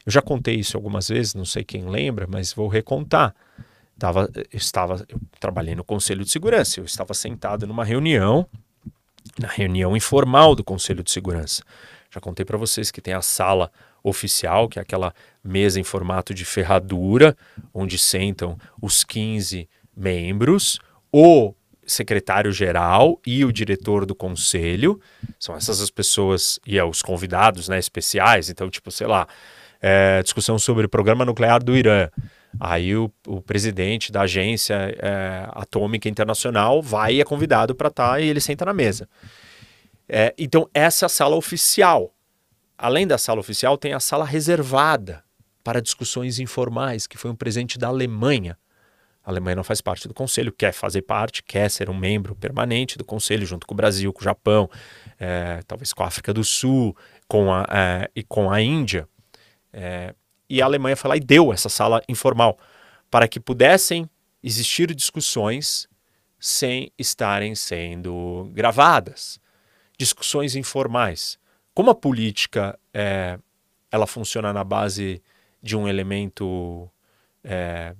[0.04, 3.36] Eu já contei isso algumas vezes, não sei quem lembra, mas vou recontar.
[4.00, 8.50] Tava, eu estava, eu trabalhei no Conselho de Segurança, eu estava sentado numa reunião,
[9.40, 11.64] na reunião informal do Conselho de Segurança.
[12.10, 13.72] Já contei para vocês que tem a sala
[14.04, 15.14] oficial, que é aquela
[15.44, 17.36] mesa em formato de ferradura,
[17.74, 20.80] onde sentam os 15 membros,
[21.12, 21.54] o
[21.86, 25.00] secretário-geral e o diretor do conselho.
[25.40, 28.50] São essas as pessoas e é, os convidados né, especiais.
[28.50, 29.28] Então, tipo, sei lá,
[29.82, 32.10] é, discussão sobre o programa nuclear do Irã.
[32.60, 38.14] Aí o, o presidente da agência é, atômica internacional vai e é convidado para estar
[38.14, 39.08] tá, e ele senta na mesa.
[40.10, 42.14] É, então, essa é a sala oficial.
[42.78, 45.24] Além da sala oficial, tem a sala reservada
[45.64, 48.58] para discussões informais, que foi um presente da Alemanha.
[49.24, 52.98] A Alemanha não faz parte do Conselho, quer fazer parte, quer ser um membro permanente
[52.98, 54.70] do Conselho, junto com o Brasil, com o Japão,
[55.20, 56.96] é, talvez com a África do Sul
[57.28, 59.08] com a, é, e com a Índia.
[60.50, 62.58] E a Alemanha foi lá e deu essa sala informal
[63.10, 64.10] para que pudessem
[64.44, 65.88] existir discussões
[66.40, 69.40] sem estarem sendo gravadas.
[69.98, 71.38] Discussões informais.
[71.74, 73.40] Como a política é,
[73.92, 75.22] ela funciona na base
[75.62, 76.90] de um elemento
[77.44, 77.96] é,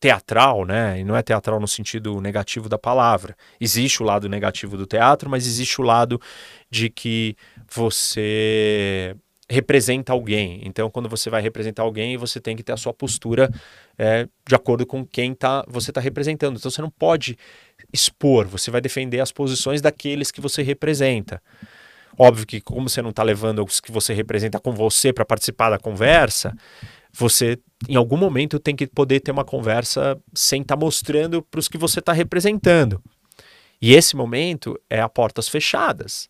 [0.00, 1.00] teatral, né?
[1.00, 3.36] E não é teatral no sentido negativo da palavra.
[3.60, 6.20] Existe o lado negativo do teatro, mas existe o lado
[6.70, 7.36] de que
[7.68, 9.16] você
[9.48, 10.60] representa alguém.
[10.64, 13.50] Então, quando você vai representar alguém, você tem que ter a sua postura
[13.96, 16.56] é, de acordo com quem tá, você está representando.
[16.56, 17.38] Então, você não pode
[17.92, 21.40] expor, você vai defender as posições daqueles que você representa.
[22.18, 25.70] Óbvio que, como você não está levando os que você representa com você para participar
[25.70, 26.56] da conversa,
[27.12, 31.60] você, em algum momento, tem que poder ter uma conversa sem estar tá mostrando para
[31.60, 33.02] os que você está representando.
[33.80, 36.28] E esse momento é a portas fechadas.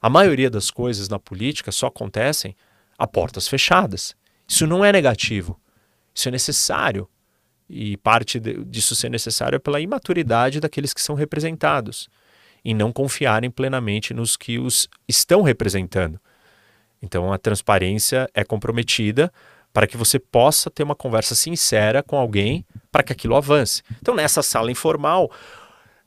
[0.00, 2.54] A maioria das coisas na política só acontecem
[2.98, 4.14] a portas fechadas.
[4.46, 5.60] Isso não é negativo.
[6.14, 7.08] Isso é necessário.
[7.68, 12.08] E parte disso ser necessário é pela imaturidade daqueles que são representados
[12.64, 16.20] e não confiarem plenamente nos que os estão representando.
[17.02, 19.32] Então a transparência é comprometida
[19.72, 23.82] para que você possa ter uma conversa sincera com alguém para que aquilo avance.
[24.00, 25.30] Então nessa sala informal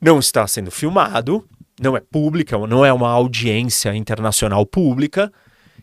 [0.00, 1.46] não está sendo filmado,
[1.80, 5.32] não é pública, não é uma audiência internacional pública,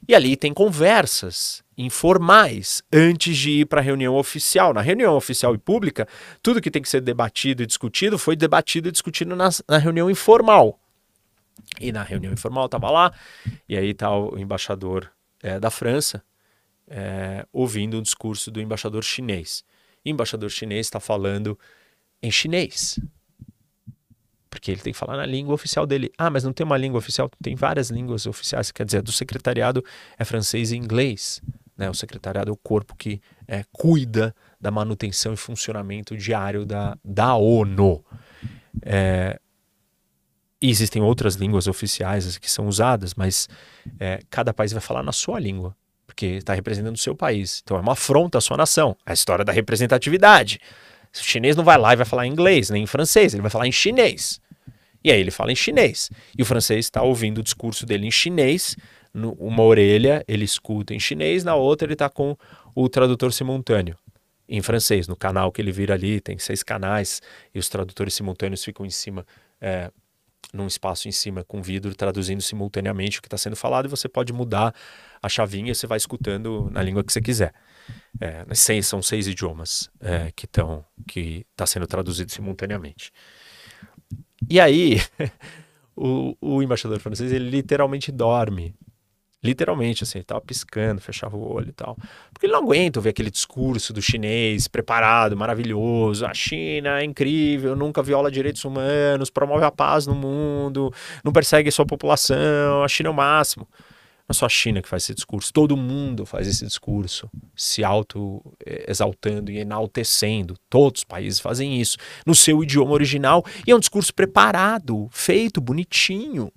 [0.08, 4.74] e ali tem conversas informais antes de ir para a reunião oficial.
[4.74, 6.08] Na reunião oficial e pública,
[6.42, 10.10] tudo que tem que ser debatido e discutido foi debatido e discutido na, na reunião
[10.10, 10.80] informal.
[11.82, 13.12] E na reunião informal estava lá,
[13.68, 16.24] e aí está o embaixador é, da França
[16.88, 19.66] é, ouvindo o discurso do embaixador chinês.
[20.06, 21.58] O embaixador chinês está falando
[22.22, 23.00] em chinês
[24.58, 26.12] porque ele tem que falar na língua oficial dele.
[26.18, 27.30] Ah, mas não tem uma língua oficial?
[27.42, 29.86] Tem várias línguas oficiais, quer dizer, do secretariado
[30.18, 31.42] é francês e inglês.
[31.78, 31.88] Né?
[31.88, 37.36] O secretariado é o corpo que é, cuida da manutenção e funcionamento diário da, da
[37.36, 38.04] ONU.
[38.82, 39.40] É,
[40.60, 43.48] existem outras línguas oficiais que são usadas, mas
[44.00, 45.76] é, cada país vai falar na sua língua,
[46.08, 47.62] porque está representando o seu país.
[47.64, 48.98] Então é uma afronta à sua nação.
[49.06, 50.60] A história da representatividade.
[51.16, 53.52] O chinês não vai lá e vai falar em inglês, nem em francês, ele vai
[53.52, 54.42] falar em chinês.
[55.08, 56.12] E aí ele fala em chinês.
[56.38, 58.76] E o francês está ouvindo o discurso dele em chinês,
[59.14, 62.36] no, uma orelha ele escuta em chinês, na outra ele está com
[62.76, 63.98] o tradutor simultâneo
[64.50, 65.08] em francês.
[65.08, 67.22] No canal que ele vira ali, tem seis canais,
[67.56, 69.26] e os tradutores simultâneos ficam em cima,
[69.62, 69.90] é,
[70.54, 74.10] num espaço em cima com vidro, traduzindo simultaneamente o que está sendo falado, e você
[74.10, 74.76] pode mudar
[75.24, 77.54] a chavinha e você vai escutando na língua que você quiser.
[78.20, 83.14] É, seis, são seis idiomas é, que estão que está sendo traduzido simultaneamente.
[84.50, 85.02] E aí,
[85.96, 88.74] o, o, embaixador francês, ele literalmente dorme.
[89.44, 91.96] Literalmente, assim, ele tava piscando, fechava o olho e tal.
[92.34, 96.26] Porque ele não aguenta ver aquele discurso do chinês preparado, maravilhoso.
[96.26, 100.92] A China é incrível, nunca viola direitos humanos, promove a paz no mundo,
[101.24, 103.68] não persegue sua população, a China é o máximo.
[104.28, 107.82] Não é só a China que faz esse discurso, todo mundo faz esse discurso, se
[107.82, 110.58] auto-exaltando e enaltecendo.
[110.70, 115.62] Todos os países fazem isso no seu idioma original e é um discurso preparado, feito,
[115.62, 116.52] bonitinho.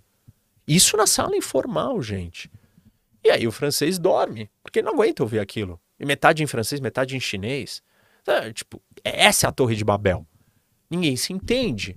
[0.67, 2.51] Isso na sala informal, gente.
[3.23, 5.81] E aí o francês dorme, porque não aguenta ouvir aquilo.
[5.99, 7.83] E metade em francês, metade em chinês.
[8.53, 10.27] Tipo, essa é a Torre de Babel.
[10.91, 11.97] Ninguém se entende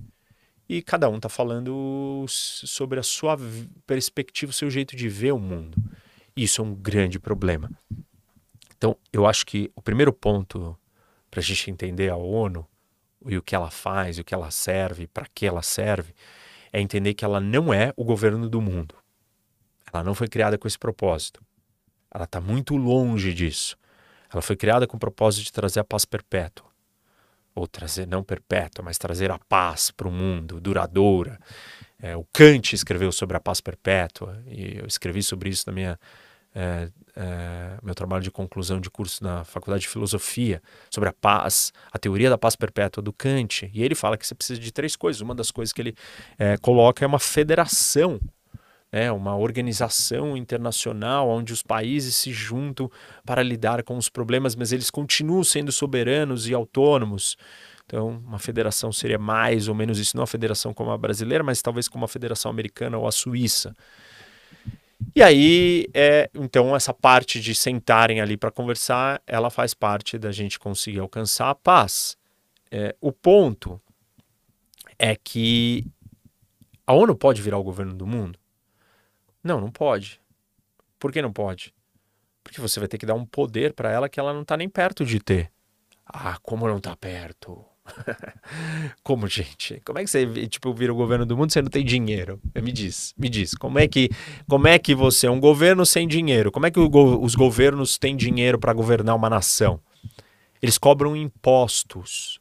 [0.67, 3.37] e cada um está falando sobre a sua
[3.85, 5.77] perspectiva, o seu jeito de ver o mundo.
[6.35, 7.69] Isso é um grande problema.
[8.77, 10.77] Então, eu acho que o primeiro ponto
[11.29, 12.67] para a gente entender a ONU
[13.25, 16.13] e o que ela faz, o que ela serve, para que ela serve,
[16.71, 18.95] é entender que ela não é o governo do mundo.
[19.91, 21.41] Ela não foi criada com esse propósito.
[22.13, 23.77] Ela está muito longe disso.
[24.31, 26.72] Ela foi criada com o propósito de trazer a paz perpétua
[27.55, 31.39] ou trazer não perpétua, mas trazer a paz para o mundo, duradoura.
[32.01, 35.99] É, o Kant escreveu sobre a paz perpétua, e eu escrevi sobre isso na minha
[36.55, 41.73] é, é, meu trabalho de conclusão de curso na Faculdade de Filosofia, sobre a paz,
[41.91, 43.69] a teoria da paz perpétua do Kant.
[43.73, 45.21] E ele fala que você precisa de três coisas.
[45.21, 45.95] Uma das coisas que ele
[46.37, 48.19] é, coloca é uma federação
[48.93, 52.91] né, uma organização internacional onde os países se juntam
[53.25, 57.35] para lidar com os problemas, mas eles continuam sendo soberanos e autônomos.
[57.87, 61.59] Então, uma federação seria mais ou menos isso, não a federação como a brasileira, mas
[61.59, 63.75] talvez como a federação americana ou a suíça.
[65.15, 70.31] E aí, é, então, essa parte de sentarem ali para conversar, ela faz parte da
[70.31, 72.15] gente conseguir alcançar a paz.
[72.71, 73.81] É, o ponto
[74.99, 75.83] é que
[76.85, 78.42] a ONU pode virar o governo do mundo?
[79.43, 80.21] Não, não pode.
[80.97, 81.73] Por que não pode?
[82.43, 84.69] Porque você vai ter que dar um poder para ela que ela não está nem
[84.69, 85.51] perto de ter.
[86.05, 87.63] Ah, como não está perto?
[89.03, 89.81] como, gente?
[89.85, 92.39] Como é que você, tipo, vira o governo do mundo e você não tem dinheiro?
[92.55, 93.53] Me diz, me diz.
[93.53, 94.09] Como é que,
[94.47, 96.51] como é que você um governo sem dinheiro?
[96.51, 99.79] Como é que os governos têm dinheiro para governar uma nação?
[100.61, 102.39] Eles cobram impostos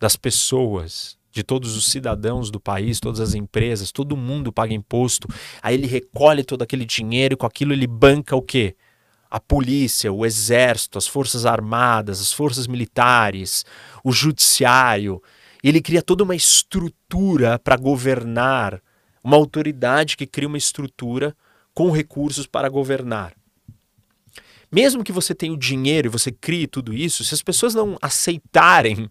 [0.00, 5.28] das pessoas de todos os cidadãos do país, todas as empresas, todo mundo paga imposto.
[5.62, 8.74] Aí ele recolhe todo aquele dinheiro e com aquilo ele banca o quê?
[9.30, 13.64] A polícia, o exército, as forças armadas, as forças militares,
[14.02, 15.22] o judiciário.
[15.62, 18.82] Ele cria toda uma estrutura para governar,
[19.22, 21.36] uma autoridade que cria uma estrutura
[21.72, 23.32] com recursos para governar.
[24.72, 27.96] Mesmo que você tenha o dinheiro e você crie tudo isso, se as pessoas não
[28.02, 29.08] aceitarem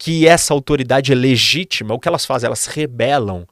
[0.00, 2.46] que essa autoridade é legítima, o que elas fazem?
[2.46, 3.46] Elas rebelam,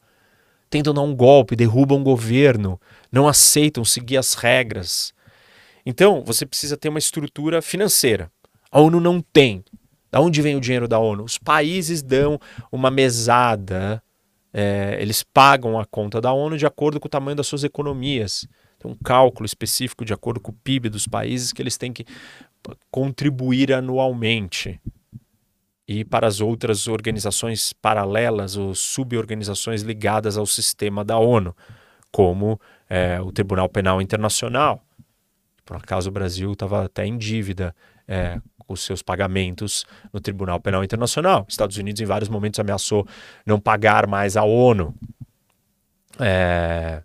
[0.67, 2.81] tentam dar um golpe, derrubam o governo,
[3.11, 5.13] não aceitam seguir as regras.
[5.85, 8.31] Então, você precisa ter uma estrutura financeira.
[8.71, 9.63] A ONU não tem.
[10.11, 11.23] Da onde vem o dinheiro da ONU?
[11.23, 12.39] Os países dão
[12.71, 14.01] uma mesada,
[14.51, 18.47] é, eles pagam a conta da ONU de acordo com o tamanho das suas economias.
[18.79, 22.07] Tem um cálculo específico de acordo com o PIB dos países que eles têm que
[22.89, 24.81] contribuir anualmente
[25.89, 31.55] e para as outras organizações paralelas ou suborganizações ligadas ao sistema da ONU,
[32.11, 34.85] como é, o Tribunal Penal Internacional.
[35.65, 37.75] Por acaso o Brasil estava até em dívida
[38.07, 39.83] é, com os seus pagamentos
[40.13, 41.43] no Tribunal Penal Internacional.
[41.49, 43.07] Estados Unidos, em vários momentos, ameaçou
[43.43, 44.93] não pagar mais a ONU.
[46.19, 47.01] É,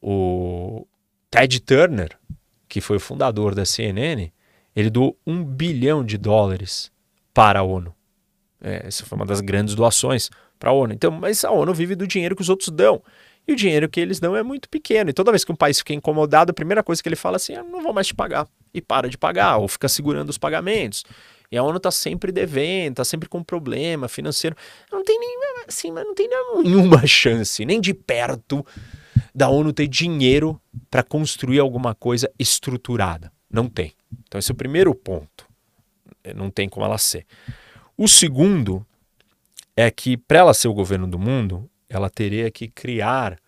[0.00, 0.86] o
[1.28, 2.16] Ted Turner,
[2.68, 4.30] que foi o fundador da CNN,
[4.76, 6.96] ele doou um bilhão de dólares
[7.38, 7.94] para a ONU.
[8.60, 10.28] É, essa foi uma das grandes doações
[10.58, 10.92] para a ONU.
[10.92, 13.00] Então, mas a ONU vive do dinheiro que os outros dão.
[13.46, 15.10] E o dinheiro que eles dão é muito pequeno.
[15.10, 17.38] E toda vez que um país fica incomodado, a primeira coisa que ele fala é
[17.38, 18.48] assim: eu não vou mais te pagar.
[18.74, 21.04] E para de pagar, ou fica segurando os pagamentos.
[21.48, 24.56] E a ONU está sempre devendo, está sempre com problema financeiro.
[24.90, 28.66] Não tem nem, assim, não tem nenhuma chance, nem de perto,
[29.32, 30.60] da ONU ter dinheiro
[30.90, 33.30] para construir alguma coisa estruturada.
[33.48, 33.92] Não tem.
[34.26, 35.47] Então, esse é o primeiro ponto.
[36.28, 37.26] É, não tem como ela ser.
[37.96, 38.86] O segundo
[39.76, 43.38] é que, para ela ser o governo do mundo, ela teria que criar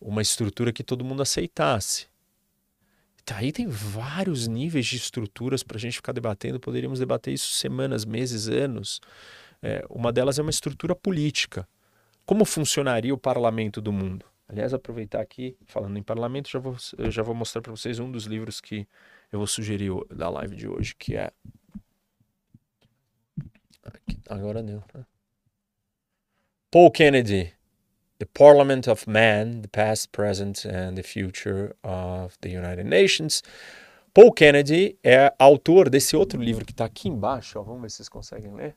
[0.00, 2.06] uma estrutura que todo mundo aceitasse.
[3.24, 7.50] Tá, aí tem vários níveis de estruturas para a gente ficar debatendo, poderíamos debater isso
[7.52, 9.00] semanas, meses, anos.
[9.62, 11.68] É, uma delas é uma estrutura política.
[12.24, 14.24] Como funcionaria o parlamento do mundo?
[14.48, 16.76] Aliás, aproveitar aqui, falando em parlamento, já vou,
[17.10, 18.88] já vou mostrar para vocês um dos livros que
[19.30, 21.30] eu vou sugerir da live de hoje, que é
[24.28, 24.82] Agora deu.
[24.94, 25.04] Né?
[26.70, 27.52] Paul Kennedy,
[28.18, 33.42] The Parliament of Man, the Past, Present and the Future of the United Nations.
[34.12, 37.58] Paul Kennedy é autor desse outro livro que está aqui embaixo.
[37.58, 38.76] Ó, vamos ver se vocês conseguem ler.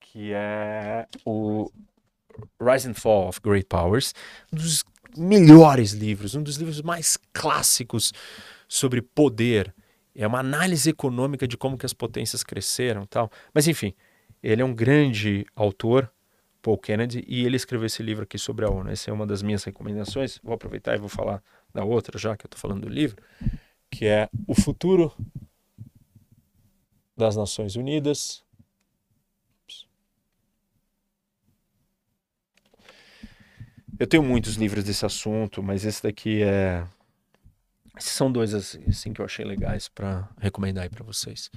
[0.00, 1.70] Que é o
[2.60, 4.14] Rise and Fall of Great Powers.
[4.52, 4.84] Um dos
[5.16, 8.12] melhores livros, um dos livros mais clássicos
[8.68, 9.74] sobre poder.
[10.20, 13.30] É uma análise econômica de como que as potências cresceram, tal.
[13.54, 13.94] Mas enfim,
[14.42, 16.10] ele é um grande autor,
[16.60, 18.90] Paul Kennedy, e ele escreveu esse livro aqui sobre a ONU.
[18.90, 20.40] Essa é uma das minhas recomendações.
[20.42, 21.40] Vou aproveitar e vou falar
[21.72, 23.22] da outra, já que eu estou falando do livro,
[23.88, 25.14] que é O Futuro
[27.16, 28.42] das Nações Unidas.
[33.96, 36.84] Eu tenho muitos livros desse assunto, mas esse daqui é.
[37.98, 41.50] Esses são dois assim que eu achei legais para recomendar aí para vocês.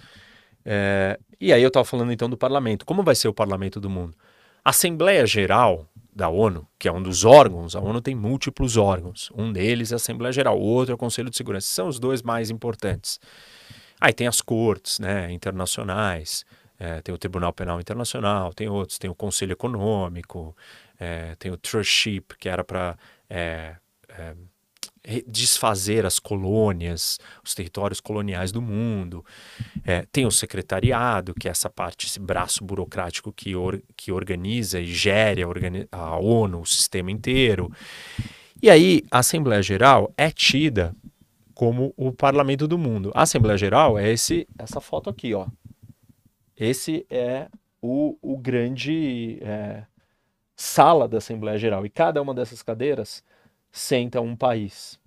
[0.66, 1.20] É...
[1.39, 2.86] E aí eu estava falando então do parlamento.
[2.86, 4.16] Como vai ser o parlamento do mundo?
[4.64, 9.32] A Assembleia Geral da ONU, que é um dos órgãos, a ONU tem múltiplos órgãos.
[9.36, 11.68] Um deles é a Assembleia Geral, o outro é o Conselho de Segurança.
[11.68, 13.20] São os dois mais importantes.
[14.00, 16.44] Aí tem as cortes né, internacionais,
[16.80, 20.56] é, tem o Tribunal Penal Internacional, tem outros, tem o Conselho Econômico,
[21.00, 22.98] é, tem o Trusteeship, que era para
[23.30, 23.76] é,
[24.10, 24.34] é
[25.28, 29.26] desfazer as colônias, os territórios coloniais do mundo.
[29.84, 34.80] É, tem o secretariado, que é essa parte, esse braço burocrático que, or, que organiza
[34.80, 37.72] e gere a, a ONU, o sistema inteiro.
[38.62, 40.95] E aí, a Assembleia Geral é tida
[41.54, 43.12] como o parlamento do mundo.
[43.14, 45.47] A Assembleia Geral é esse, essa foto aqui, ó.
[46.56, 47.47] Esse é
[47.82, 49.84] o, o grande é,
[50.56, 51.86] sala da Assembleia Geral.
[51.86, 53.24] E cada uma dessas cadeiras
[53.72, 54.99] senta um país.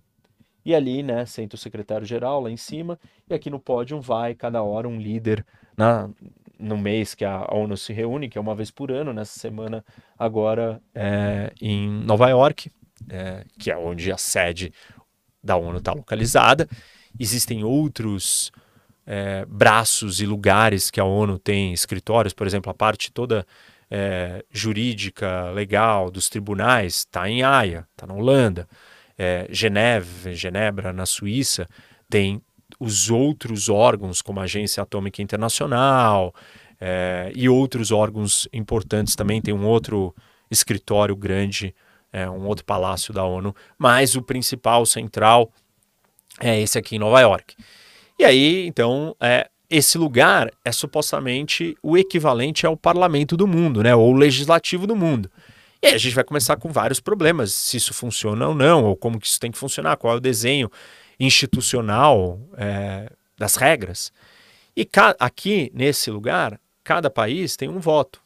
[0.64, 2.98] E ali, né, senta o secretário-geral lá em cima,
[3.28, 5.44] e aqui no pódio vai cada hora um líder
[5.76, 6.08] na,
[6.58, 9.84] no mês que a ONU se reúne, que é uma vez por ano, nessa semana
[10.18, 12.70] agora é, em Nova York,
[13.10, 14.72] é, que é onde a sede
[15.42, 16.66] da ONU está localizada.
[17.20, 18.50] Existem outros
[19.06, 23.46] é, braços e lugares que a ONU tem escritórios, por exemplo, a parte toda
[23.97, 28.68] é, jurídica, legal dos tribunais está em Haia, está na Holanda.
[29.16, 31.68] É, Geneve, Genebra, na Suíça,
[32.11, 32.42] tem
[32.80, 36.34] os outros órgãos, como a Agência Atômica Internacional
[36.80, 39.40] é, e outros órgãos importantes também.
[39.40, 40.12] Tem um outro
[40.51, 41.72] escritório grande,
[42.12, 45.53] é, um outro palácio da ONU, mas o principal, central,
[46.40, 47.55] é esse aqui em Nova York.
[48.18, 53.94] E aí, então, é, esse lugar é supostamente o equivalente ao parlamento do mundo, né?
[53.94, 55.30] Ou o legislativo do mundo.
[55.82, 58.96] E aí a gente vai começar com vários problemas, se isso funciona ou não, ou
[58.96, 60.70] como que isso tem que funcionar, qual é o desenho
[61.18, 64.12] institucional é, das regras.
[64.76, 64.88] E
[65.18, 68.22] aqui, nesse lugar, cada país tem um voto.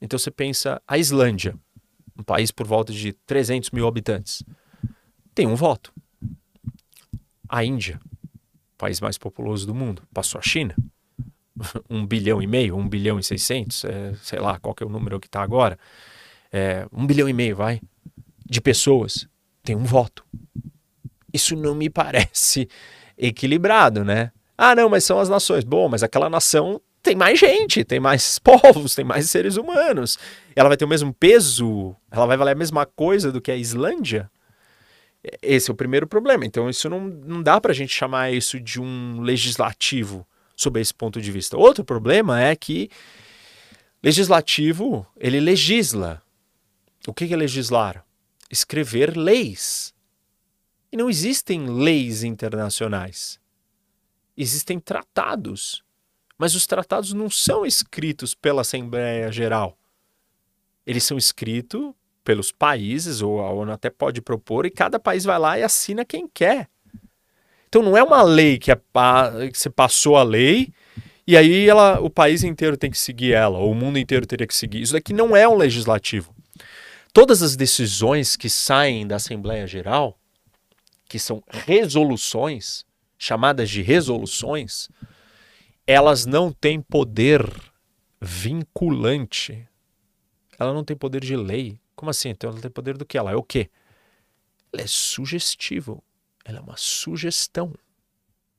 [0.00, 1.54] Então você pensa a Islândia,
[2.18, 4.42] um país por volta de 300 mil habitantes,
[5.34, 5.92] tem um voto.
[7.48, 8.00] A Índia,
[8.76, 10.02] país mais populoso do mundo.
[10.12, 10.74] Passou a China.
[11.88, 15.18] um bilhão e meio, um bilhão e seiscentos, é, sei lá qual é o número
[15.18, 15.78] que está agora.
[16.52, 17.80] É, um bilhão e meio, vai,
[18.44, 19.28] de pessoas.
[19.62, 20.24] Tem um voto.
[21.32, 22.68] Isso não me parece
[23.16, 24.32] equilibrado, né?
[24.56, 25.64] Ah, não, mas são as nações.
[25.64, 30.18] Bom, mas aquela nação tem mais gente, tem mais povos, tem mais seres humanos.
[30.54, 31.94] Ela vai ter o mesmo peso?
[32.10, 34.30] Ela vai valer a mesma coisa do que a Islândia?
[35.42, 36.44] Esse é o primeiro problema.
[36.44, 40.94] Então, isso não, não dá para a gente chamar isso de um legislativo sob esse
[40.94, 41.56] ponto de vista.
[41.56, 42.90] Outro problema é que
[44.02, 46.22] legislativo, ele legisla.
[47.06, 48.04] O que é legislar?
[48.50, 49.94] Escrever leis.
[50.90, 53.40] E não existem leis internacionais.
[54.36, 55.84] Existem tratados.
[56.38, 59.76] Mas os tratados não são escritos pela Assembleia Geral.
[60.86, 61.92] Eles são escritos
[62.26, 66.04] pelos países, ou a ONU até pode propor, e cada país vai lá e assina
[66.04, 66.68] quem quer.
[67.68, 68.76] Então não é uma lei que, é,
[69.52, 70.72] que você passou a lei
[71.26, 74.46] e aí ela, o país inteiro tem que seguir ela, ou o mundo inteiro teria
[74.46, 74.82] que seguir.
[74.82, 76.32] Isso daqui não é um legislativo.
[77.12, 80.16] Todas as decisões que saem da Assembleia Geral,
[81.08, 82.84] que são resoluções,
[83.18, 84.88] chamadas de resoluções,
[85.84, 87.44] elas não têm poder
[88.20, 89.66] vinculante.
[90.58, 91.80] Ela não tem poder de lei.
[91.96, 92.28] Como assim?
[92.28, 93.18] Então ela tem poder do que?
[93.18, 93.70] Ela é o quê?
[94.72, 96.04] Ela é sugestível.
[96.44, 97.74] Ela é uma sugestão.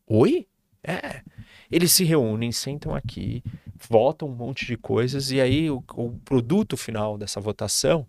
[0.08, 0.48] Oi?
[0.84, 1.22] É.
[1.70, 3.44] Eles se reúnem, sentam aqui,
[3.90, 8.08] votam um monte de coisas e aí o, o produto final dessa votação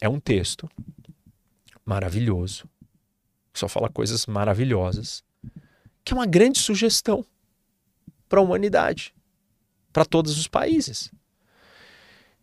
[0.00, 0.68] é um texto
[1.84, 2.68] maravilhoso,
[3.54, 5.24] só fala coisas maravilhosas,
[6.04, 7.24] que é uma grande sugestão
[8.28, 9.14] para a humanidade,
[9.92, 11.10] para todos os países.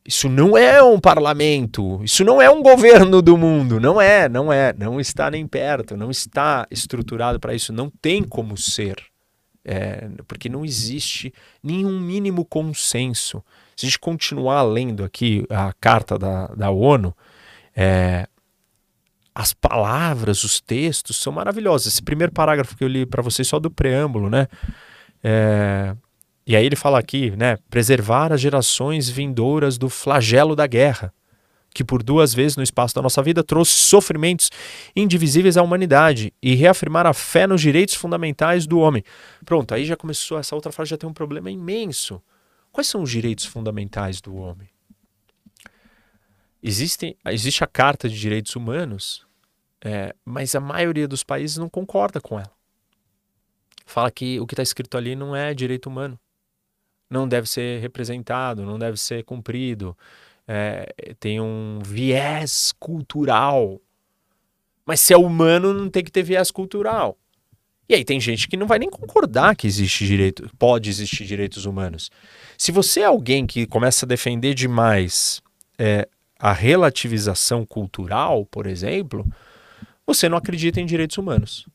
[0.08, 4.54] Isso não é um parlamento, isso não é um governo do mundo, não é, não
[4.54, 9.04] é, não está nem perto, não está estruturado para isso, não tem como ser,
[9.64, 11.34] é, porque não existe
[11.64, 13.44] nenhum mínimo consenso.
[13.76, 17.12] Se a gente continuar lendo aqui a carta da, da ONU,
[17.76, 18.28] é,
[19.34, 21.88] as palavras, os textos são maravilhosos.
[21.88, 24.48] Esse primeiro parágrafo que eu li para vocês, só do preâmbulo, né?
[25.22, 25.96] É,
[26.48, 27.58] e aí ele fala aqui, né?
[27.70, 31.12] Preservar as gerações vindouras do flagelo da guerra,
[31.74, 34.52] que por duas vezes no espaço da nossa vida trouxe sofrimentos
[34.96, 39.04] indivisíveis à humanidade e reafirmar a fé nos direitos fundamentais do homem.
[39.44, 42.22] Pronto, aí já começou, essa outra frase já tem um problema imenso.
[42.72, 44.70] Quais são os direitos fundamentais do homem?
[46.62, 49.26] Existem, existe a Carta de Direitos Humanos,
[49.84, 52.52] é, mas a maioria dos países não concorda com ela.
[53.86, 56.20] Fala que o que está escrito ali não é direito humano,
[57.10, 59.98] não deve ser representado, não deve ser cumprido,
[60.48, 63.80] é, tem um viés cultural.
[64.86, 67.18] Mas se é humano, não tem que ter viés cultural.
[67.88, 71.66] E aí tem gente que não vai nem concordar que existe direito, pode existir direitos
[71.66, 72.10] humanos.
[72.58, 75.42] Se você é alguém que começa a defender demais
[75.78, 76.08] é,
[76.40, 79.26] a relativização cultural, por exemplo,
[80.06, 81.68] você não acredita em direitos humanos.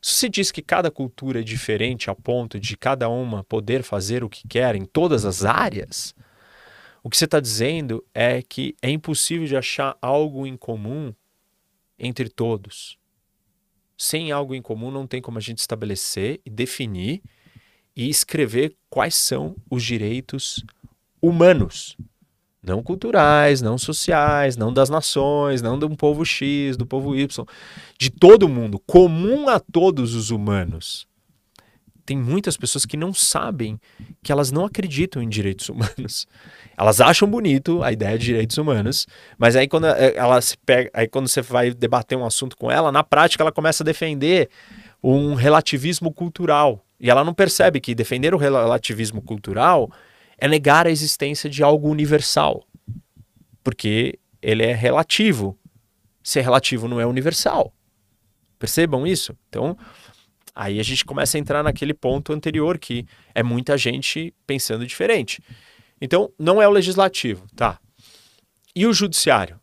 [0.00, 4.24] Se você diz que cada cultura é diferente a ponto de cada uma poder fazer
[4.24, 6.14] o que quer em todas as áreas,
[7.02, 11.12] o que você está dizendo é que é impossível de achar algo em comum
[11.98, 12.98] entre todos.
[13.96, 17.22] Sem algo em comum não tem como a gente estabelecer e definir
[17.94, 20.64] e escrever quais são os direitos
[21.20, 21.96] humanos
[22.62, 27.44] não culturais, não sociais, não das nações, não de um povo X, do povo Y,
[27.98, 31.08] de todo mundo, comum a todos os humanos.
[32.04, 33.78] Tem muitas pessoas que não sabem
[34.22, 36.26] que elas não acreditam em direitos humanos.
[36.76, 39.06] Elas acham bonito a ideia de direitos humanos,
[39.38, 42.70] mas aí quando eh, ela se pega, aí quando você vai debater um assunto com
[42.70, 44.50] ela, na prática ela começa a defender
[45.02, 46.84] um relativismo cultural.
[46.98, 49.90] E ela não percebe que defender o relativismo cultural
[50.40, 52.66] é negar a existência de algo universal,
[53.62, 55.56] porque ele é relativo.
[56.22, 57.72] Ser relativo não é universal.
[58.58, 59.36] Percebam isso?
[59.48, 59.76] Então,
[60.54, 65.42] aí a gente começa a entrar naquele ponto anterior que é muita gente pensando diferente.
[66.00, 67.78] Então, não é o legislativo, tá?
[68.74, 69.60] E o judiciário?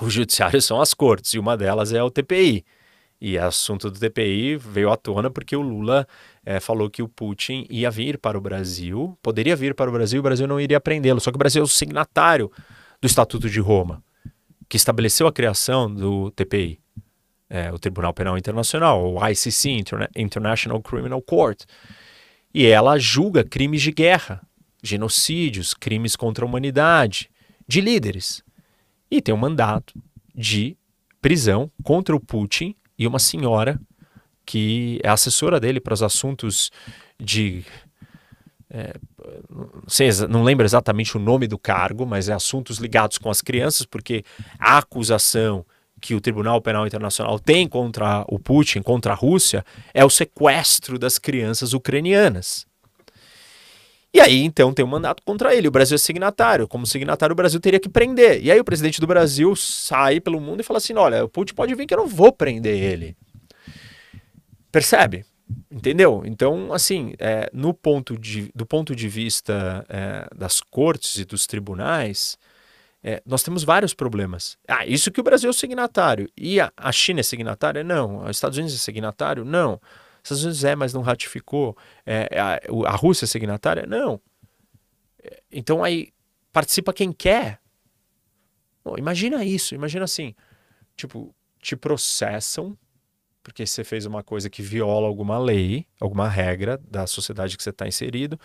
[0.00, 2.64] O judiciário são as cortes, e uma delas é o TPI.
[3.20, 6.06] E o assunto do TPI veio à tona porque o Lula
[6.44, 10.20] é, falou que o Putin ia vir para o Brasil, poderia vir para o Brasil
[10.20, 11.20] o Brasil não iria prendê-lo.
[11.20, 12.50] Só que o Brasil é o signatário
[13.00, 14.02] do Estatuto de Roma,
[14.68, 16.80] que estabeleceu a criação do TPI,
[17.48, 21.64] é, o Tribunal Penal Internacional, o ICC, Interna International Criminal Court.
[22.52, 24.40] E ela julga crimes de guerra,
[24.82, 27.30] genocídios, crimes contra a humanidade,
[27.66, 28.42] de líderes.
[29.10, 29.94] E tem um mandato
[30.34, 30.76] de
[31.20, 33.80] prisão contra o Putin e uma senhora
[34.50, 36.72] que é assessora dele para os assuntos
[37.16, 37.64] de.
[38.68, 38.94] É,
[39.48, 43.40] não, sei, não lembro exatamente o nome do cargo, mas é assuntos ligados com as
[43.40, 44.24] crianças, porque
[44.58, 45.64] a acusação
[46.00, 50.98] que o Tribunal Penal Internacional tem contra o Putin, contra a Rússia, é o sequestro
[50.98, 52.66] das crianças ucranianas.
[54.12, 55.68] E aí, então, tem um mandato contra ele.
[55.68, 56.66] O Brasil é signatário.
[56.66, 58.42] Como signatário, o Brasil teria que prender.
[58.42, 61.54] E aí, o presidente do Brasil sai pelo mundo e fala assim: olha, o Putin
[61.54, 63.16] pode vir que eu não vou prender ele.
[64.70, 65.24] Percebe?
[65.70, 66.22] Entendeu?
[66.24, 71.46] Então, assim, é, no ponto de, do ponto de vista é, das cortes e dos
[71.46, 72.38] tribunais,
[73.02, 74.56] é, nós temos vários problemas.
[74.68, 76.30] Ah, isso que o Brasil é signatário.
[76.36, 77.82] E a, a China é signatária?
[77.82, 78.24] Não.
[78.24, 79.44] Os Estados Unidos é signatário?
[79.44, 79.80] Não.
[80.22, 81.76] Estados Unidos é, mas não ratificou.
[82.06, 83.86] É, a, a Rússia é signatária?
[83.86, 84.20] Não.
[85.50, 86.12] Então aí
[86.52, 87.60] participa quem quer.
[88.84, 90.34] Bom, imagina isso, imagina assim,
[90.96, 92.76] tipo, te processam
[93.42, 97.70] porque você fez uma coisa que viola alguma lei, alguma regra da sociedade que você
[97.70, 98.38] está inserido,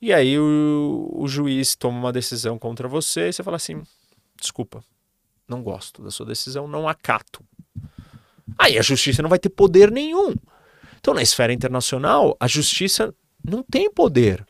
[0.00, 3.82] e aí o, o juiz toma uma decisão contra você e você fala assim,
[4.40, 4.82] desculpa,
[5.46, 7.44] não gosto da sua decisão, não acato.
[8.58, 10.34] Aí a justiça não vai ter poder nenhum.
[10.98, 13.14] Então, na esfera internacional, a justiça
[13.44, 14.46] não tem poder.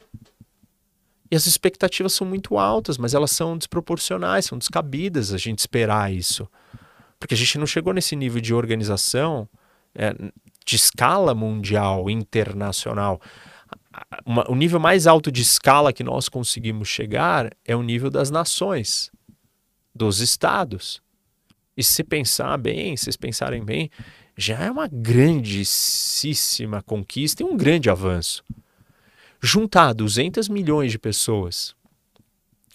[1.31, 6.13] E as expectativas são muito altas, mas elas são desproporcionais, são descabidas a gente esperar
[6.13, 6.47] isso.
[7.19, 9.49] Porque a gente não chegou nesse nível de organização
[9.95, 10.15] é,
[10.65, 13.21] de escala mundial, internacional.
[14.25, 18.31] Uma, o nível mais alto de escala que nós conseguimos chegar é o nível das
[18.31, 19.11] nações,
[19.95, 21.03] dos estados.
[21.77, 23.91] E se pensar bem, se pensarem bem,
[24.37, 28.43] já é uma grandíssima conquista e um grande avanço.
[29.41, 31.75] Juntar 200 milhões de pessoas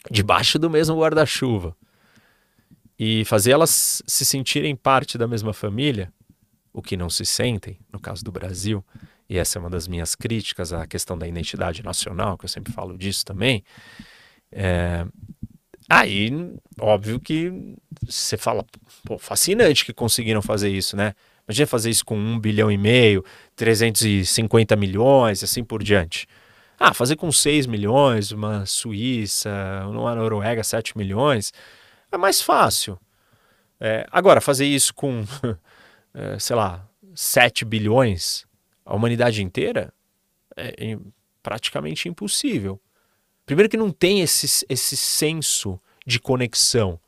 [0.09, 1.76] debaixo do mesmo guarda-chuva
[2.99, 6.11] e fazer elas se sentirem parte da mesma família,
[6.78, 8.86] o que não se sentem, no caso do Brasil,
[9.28, 12.72] e essa é uma das minhas críticas à questão da identidade nacional, que eu sempre
[12.72, 13.64] falo disso também,
[14.52, 15.06] é,
[15.90, 16.30] Aí,
[16.82, 17.50] óbvio que
[18.06, 18.66] você fala,
[19.06, 21.14] pô, fascinante que conseguiram fazer isso, né?
[21.48, 23.24] Imagina fazer isso com um bilhão e meio,
[23.56, 26.28] 350 milhões, assim por diante.
[26.78, 29.50] Ah, fazer com 6 milhões, uma Suíça,
[29.88, 31.54] uma Noruega, 7 milhões,
[32.12, 33.00] é mais fácil.
[33.80, 35.24] É, agora, fazer isso com,
[36.18, 38.47] é, sei lá, 7 bilhões,
[38.84, 39.93] a humanidade inteira,
[40.55, 40.97] é
[41.43, 42.82] praticamente impossível.
[43.45, 46.99] Primeiro que não tem esse, esse senso de conexão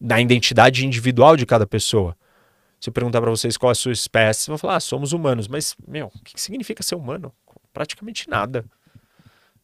[0.00, 2.16] da identidade individual de cada pessoa.
[2.80, 5.46] Se eu perguntar para vocês qual é a sua espécie, vão falar, ah, somos humanos.
[5.46, 7.32] Mas, meu, o que significa ser humano?
[7.72, 8.64] Praticamente nada.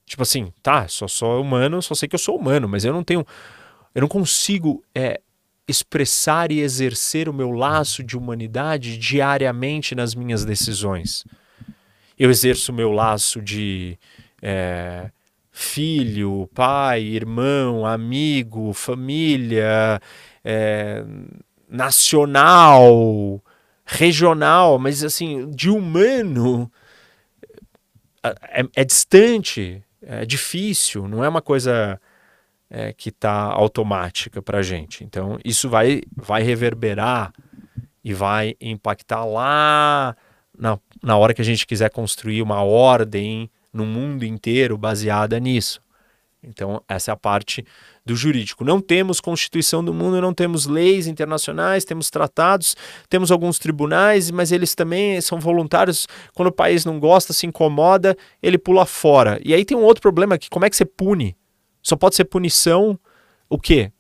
[0.04, 3.02] Tipo assim, tá, só sou humano, só sei que eu sou humano, mas eu não
[3.02, 3.26] tenho.
[3.94, 5.20] Eu não consigo é,
[5.71, 11.25] expressar e exercer o meu laço de humanidade diariamente nas minhas decisões.
[12.18, 13.99] Eu exerço o meu laço de
[14.43, 15.11] é,
[15.51, 20.01] filho, pai, irmão, amigo, família,
[20.45, 21.05] é,
[21.68, 23.43] nacional,
[23.85, 26.71] regional, mas assim, de humano
[28.23, 32.01] é, é distante, é difícil, não é uma coisa
[32.71, 35.03] é, que está automática para a gente.
[35.03, 37.33] Então, isso vai, vai reverberar
[38.03, 40.16] e vai impactar lá
[40.57, 45.81] na, na hora que a gente quiser construir uma ordem no mundo inteiro baseada nisso.
[46.43, 47.66] Então, essa é a parte
[48.05, 48.64] do jurídico.
[48.64, 52.75] Não temos Constituição do mundo, não temos leis internacionais, temos tratados,
[53.11, 56.07] temos alguns tribunais, mas eles também são voluntários.
[56.35, 59.39] Quando o país não gosta, se incomoda, ele pula fora.
[59.45, 61.37] E aí tem um outro problema que como é que você pune?
[61.83, 62.99] Só pode ser punição
[63.49, 63.93] o quê?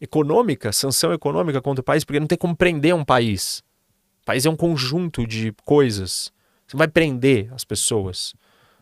[0.00, 3.62] Econômica, sanção econômica contra o país, porque não tem como prender um país.
[4.22, 6.32] O país é um conjunto de coisas.
[6.66, 8.34] Você vai prender as pessoas.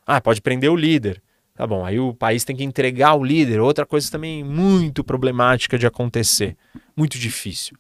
[0.06, 1.22] Ah, pode prender o líder.
[1.54, 3.60] Tá bom, aí o país tem que entregar o líder.
[3.60, 6.54] Outra coisa também muito problemática de acontecer.
[6.94, 7.76] Muito difícil.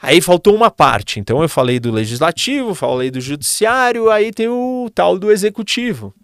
[0.00, 1.18] Aí faltou uma parte.
[1.18, 6.14] Então eu falei do legislativo, falei do judiciário, aí tem o tal do executivo.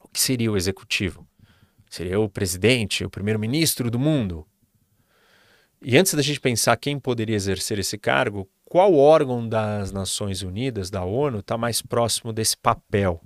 [0.00, 1.25] O que seria o executivo?
[1.96, 4.46] Seria o presidente, o primeiro-ministro do mundo.
[5.80, 10.90] E antes da gente pensar quem poderia exercer esse cargo, qual órgão das Nações Unidas,
[10.90, 13.20] da ONU, está mais próximo desse papel?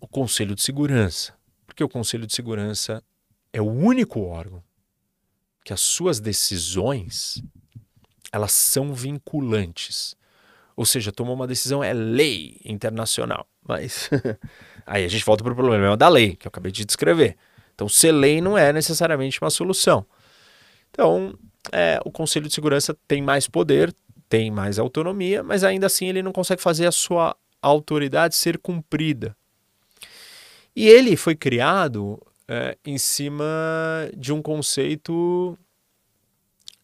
[0.00, 1.34] o Conselho de Segurança.
[1.66, 3.04] Porque o Conselho de Segurança
[3.52, 4.62] é o único órgão
[5.62, 7.42] que as suas decisões
[8.32, 10.16] elas são vinculantes.
[10.74, 13.46] Ou seja, tomou uma decisão é lei internacional.
[13.62, 14.08] Mas
[14.90, 17.36] aí a gente volta para o problema da lei, que eu acabei de descrever.
[17.72, 20.04] Então, ser lei não é necessariamente uma solução.
[20.90, 21.38] Então,
[21.72, 23.94] é, o Conselho de Segurança tem mais poder,
[24.28, 29.36] tem mais autonomia, mas ainda assim ele não consegue fazer a sua autoridade ser cumprida.
[30.74, 33.44] E ele foi criado é, em cima
[34.16, 35.56] de um conceito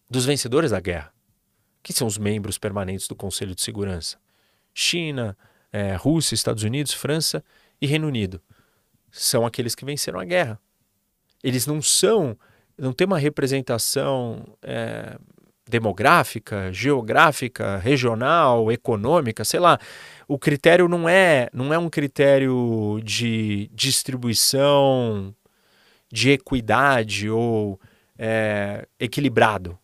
[0.09, 1.11] dos vencedores da guerra,
[1.83, 4.17] que são os membros permanentes do Conselho de Segurança:
[4.73, 5.37] China,
[5.73, 7.43] é, Rússia, Estados Unidos, França
[7.81, 8.41] e Reino Unido.
[9.11, 10.59] São aqueles que venceram a guerra.
[11.43, 12.37] Eles não são,
[12.77, 15.17] não tem uma representação é,
[15.67, 19.79] demográfica, geográfica, regional, econômica, sei lá
[20.27, 25.33] o critério não é, não é um critério de distribuição,
[26.11, 27.79] de equidade ou
[28.17, 29.77] é, equilibrado.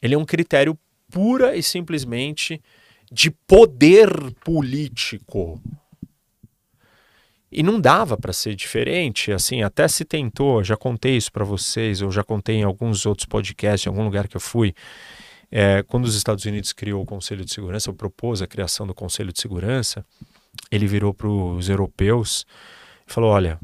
[0.00, 0.78] Ele é um critério
[1.10, 2.62] pura e simplesmente
[3.12, 4.08] de poder
[4.42, 5.60] político.
[7.56, 12.02] E não dava para ser diferente, assim, até se tentou, já contei isso para vocês,
[12.02, 14.74] ou já contei em alguns outros podcasts, em algum lugar que eu fui,
[15.52, 18.92] é, quando os Estados Unidos criou o Conselho de Segurança, ou propôs a criação do
[18.92, 20.04] Conselho de Segurança,
[20.68, 22.44] ele virou para os europeus
[23.06, 23.60] e falou: olha,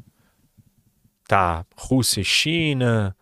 [1.26, 3.16] tá, Rússia e China,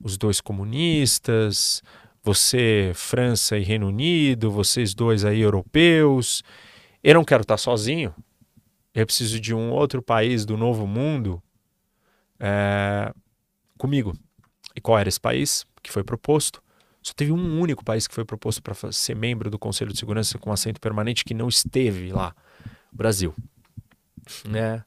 [0.00, 1.82] os dois comunistas,
[2.22, 6.44] você, França e Reino Unido, vocês dois aí europeus,
[7.02, 8.14] eu não quero estar sozinho,
[8.94, 11.42] eu preciso de um outro país do novo mundo
[12.38, 13.12] é,
[13.78, 14.14] comigo.
[14.74, 16.62] E qual era esse país que foi proposto?
[17.02, 20.38] Só teve um único país que foi proposto para ser membro do Conselho de Segurança
[20.38, 22.34] com assento permanente que não esteve lá,
[22.92, 23.34] Brasil.
[24.48, 24.84] Né?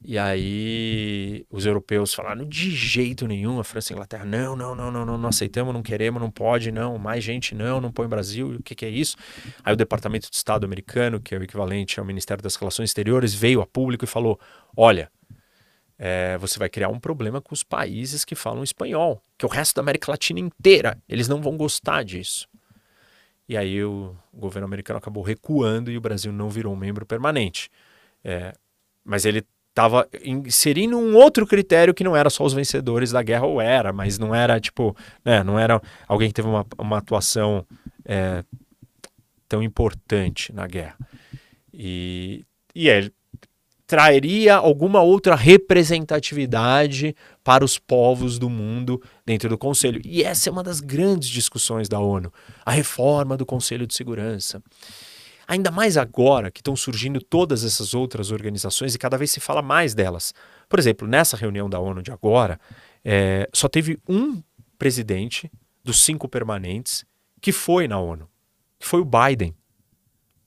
[0.00, 4.74] E aí os europeus falaram de jeito nenhum, a França e a Inglaterra, não, não,
[4.74, 8.06] não, não, não, não aceitamos, não queremos, não pode, não, mais gente não, não põe
[8.06, 9.16] Brasil, o que, que é isso?
[9.64, 13.34] Aí o Departamento de Estado americano, que é o equivalente ao Ministério das Relações Exteriores,
[13.34, 14.38] veio a público e falou,
[14.76, 15.10] olha,
[15.98, 19.74] é, você vai criar um problema com os países que falam espanhol, que o resto
[19.74, 22.48] da América Latina inteira, eles não vão gostar disso.
[23.48, 27.68] E aí o governo americano acabou recuando e o Brasil não virou um membro permanente.
[28.22, 28.54] É,
[29.04, 29.42] mas ele
[29.78, 33.92] estava inserindo um outro critério que não era só os vencedores da guerra, ou era,
[33.92, 37.64] mas não era tipo, né, não era alguém que teve uma, uma atuação
[38.04, 38.42] é,
[39.48, 40.96] tão importante na guerra.
[41.72, 43.12] E, e ele
[43.86, 47.14] traria alguma outra representatividade
[47.44, 50.02] para os povos do mundo dentro do Conselho.
[50.04, 52.32] E essa é uma das grandes discussões da ONU,
[52.66, 54.60] a reforma do Conselho de Segurança.
[55.48, 59.62] Ainda mais agora que estão surgindo todas essas outras organizações e cada vez se fala
[59.62, 60.34] mais delas.
[60.68, 62.60] Por exemplo, nessa reunião da ONU de agora,
[63.02, 64.42] é, só teve um
[64.78, 65.50] presidente
[65.82, 67.02] dos cinco permanentes
[67.40, 68.28] que foi na ONU,
[68.78, 69.54] que foi o Biden.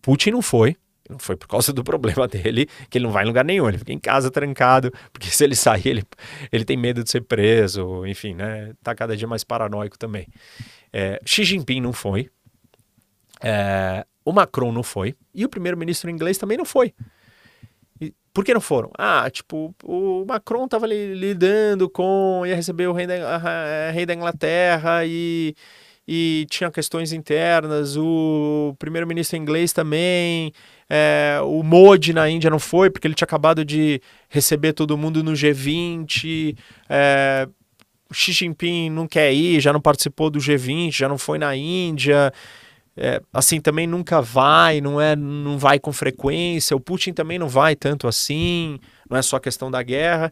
[0.03, 0.77] Putin não foi,
[1.09, 3.79] não foi por causa do problema dele, que ele não vai em lugar nenhum, ele
[3.79, 6.03] fica em casa trancado, porque se ele sair, ele,
[6.51, 8.73] ele tem medo de ser preso, enfim, né?
[8.83, 10.27] Tá cada dia mais paranoico também.
[10.93, 12.29] É, Xi Jinping não foi,
[13.41, 16.93] é, o Macron não foi e o primeiro-ministro inglês também não foi.
[17.99, 18.91] E por que não foram?
[18.97, 22.43] Ah, tipo, o Macron estava lidando com.
[22.45, 25.55] ia receber o rei da, a, rei da Inglaterra e,
[26.07, 27.97] e tinha questões internas.
[27.97, 30.53] O primeiro-ministro inglês também.
[30.89, 35.23] É, o Modi na Índia não foi, porque ele tinha acabado de receber todo mundo
[35.23, 36.57] no G20.
[36.89, 37.47] É,
[38.11, 42.33] Xi Jinping não quer ir, já não participou do G20, já não foi na Índia
[42.95, 46.75] é, assim também nunca vai, não é, não vai com frequência.
[46.75, 48.79] O Putin também não vai tanto assim.
[49.09, 50.31] Não é só questão da guerra.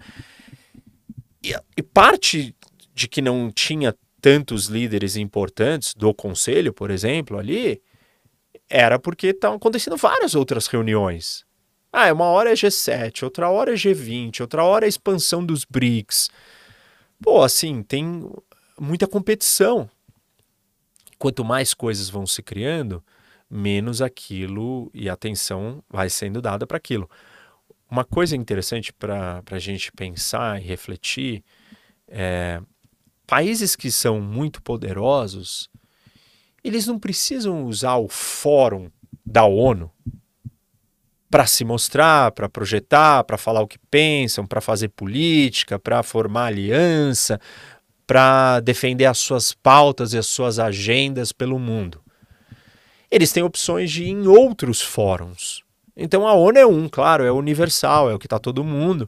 [1.44, 2.56] E, e parte
[2.94, 7.82] de que não tinha tantos líderes importantes do conselho, por exemplo, ali,
[8.70, 11.46] era porque estavam acontecendo várias outras reuniões.
[11.92, 16.30] Ah, uma hora é G7, outra hora é G20, outra hora é expansão dos BRICS.
[17.22, 18.30] Pô, assim, tem
[18.80, 19.90] muita competição
[21.20, 23.04] quanto mais coisas vão se criando,
[23.50, 27.10] menos aquilo e atenção vai sendo dada para aquilo.
[27.92, 31.44] Uma coisa interessante para a gente pensar e refletir
[32.08, 32.62] é
[33.28, 35.70] países que são muito poderosos,
[36.64, 38.90] eles não precisam usar o fórum
[39.24, 39.92] da ONU
[41.30, 46.46] para se mostrar, para projetar, para falar o que pensam, para fazer política, para formar
[46.48, 47.40] aliança,
[48.10, 52.02] para defender as suas pautas e as suas agendas pelo mundo.
[53.12, 55.64] Eles têm opções de ir em outros fóruns.
[55.96, 59.08] Então a ONU é um, claro, é universal, é o que está todo mundo.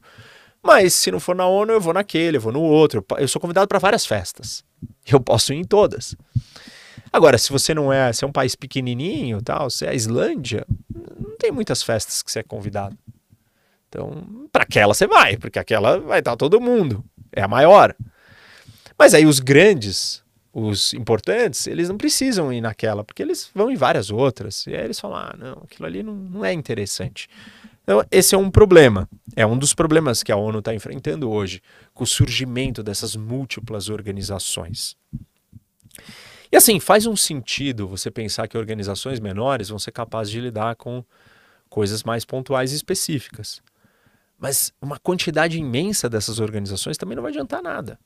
[0.62, 3.04] Mas se não for na ONU, eu vou naquele, eu vou no outro.
[3.18, 4.64] Eu sou convidado para várias festas.
[5.12, 6.16] Eu posso ir em todas.
[7.12, 10.64] Agora, se você não é, se é um país pequenininho, tal, se é a Islândia,
[11.20, 12.95] não tem muitas festas que você é convidado.
[13.89, 17.04] Então, para aquela você vai, porque aquela vai estar todo mundo.
[17.32, 17.95] É a maior.
[19.02, 20.24] Mas aí os grandes,
[20.54, 24.68] os importantes, eles não precisam ir naquela, porque eles vão em várias outras.
[24.68, 27.28] E aí eles falam: ah, não, aquilo ali não, não é interessante.
[27.82, 29.10] Então, esse é um problema.
[29.36, 31.64] É um dos problemas que a ONU está enfrentando hoje,
[31.95, 34.95] com o surgimento dessas múltiplas organizações.
[36.52, 40.76] E assim, faz um sentido você pensar que organizações menores vão ser capazes de lidar
[40.76, 41.04] com
[41.72, 43.64] coisas mais pontuais e específicas.
[44.38, 47.97] Mas uma quantidade imensa dessas organizações também não vai adiantar nada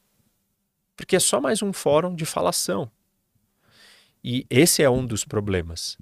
[0.96, 2.89] porque é só mais um fórum de falação.
[4.24, 5.98] E esse é um dos problemas.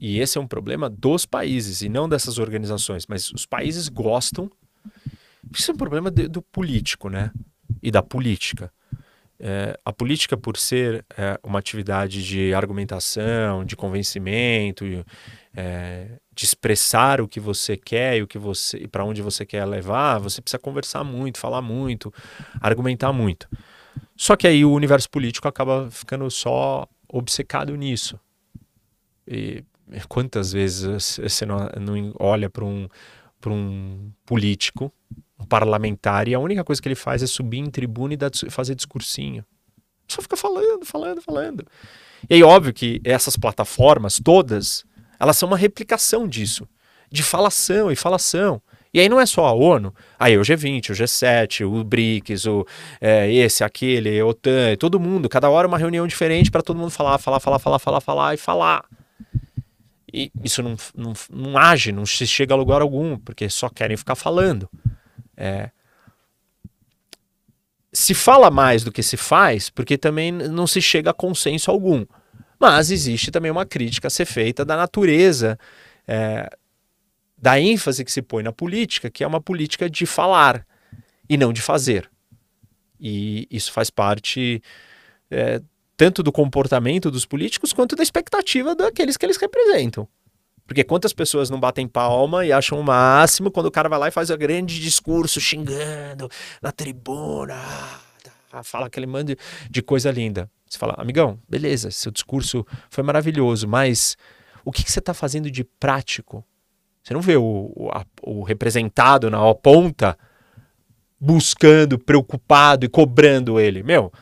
[0.00, 3.06] E esse é um problema dos países e não dessas organizações.
[3.06, 4.50] Mas os países gostam.
[5.56, 7.30] Isso é um problema de, do político, né?
[7.82, 8.72] E da política.
[9.40, 14.84] É, a política, por ser é, uma atividade de argumentação, de convencimento,
[15.54, 19.64] é, de expressar o que você quer e o que você, para onde você quer
[19.64, 22.12] levar, você precisa conversar muito, falar muito,
[22.60, 23.48] argumentar muito.
[24.18, 28.18] Só que aí o universo político acaba ficando só obcecado nisso.
[29.24, 29.62] E
[30.08, 32.88] quantas vezes você não, não olha para um,
[33.46, 34.92] um político,
[35.38, 38.32] um parlamentar, e a única coisa que ele faz é subir em tribuna e dar,
[38.50, 39.44] fazer discursinho.
[40.08, 41.64] Só fica falando, falando, falando.
[42.28, 44.84] E aí, óbvio que essas plataformas todas,
[45.20, 46.66] elas são uma replicação disso,
[47.08, 48.60] de falação e falação.
[48.98, 52.66] E aí não é só a ONU, aí o G20, o G7, o BRICS, o,
[53.00, 57.16] é, esse, aquele, OTAN, todo mundo, cada hora uma reunião diferente para todo mundo falar,
[57.18, 58.84] falar, falar, falar, falar, falar e falar.
[60.12, 63.96] E isso não, não, não age, não se chega a lugar algum, porque só querem
[63.96, 64.68] ficar falando.
[65.36, 65.70] É,
[67.92, 72.04] se fala mais do que se faz, porque também não se chega a consenso algum.
[72.58, 75.56] Mas existe também uma crítica a ser feita da natureza
[76.04, 76.50] é,
[77.40, 80.66] da ênfase que se põe na política, que é uma política de falar
[81.28, 82.10] e não de fazer.
[83.00, 84.62] E isso faz parte
[85.30, 85.60] é,
[85.96, 90.08] tanto do comportamento dos políticos quanto da expectativa daqueles que eles representam.
[90.66, 94.08] Porque quantas pessoas não batem palma e acham o máximo quando o cara vai lá
[94.08, 96.28] e faz um grande discurso xingando
[96.60, 97.56] na tribuna,
[98.52, 99.34] ah, fala aquele mando
[99.70, 100.50] de coisa linda.
[100.68, 104.16] Você fala, amigão, beleza, seu discurso foi maravilhoso, mas
[104.64, 106.44] o que, que você está fazendo de prático?
[107.08, 110.14] Você não vê o, o, a, o representado na ponta
[111.18, 113.82] buscando, preocupado e cobrando ele.
[113.82, 114.12] Meu,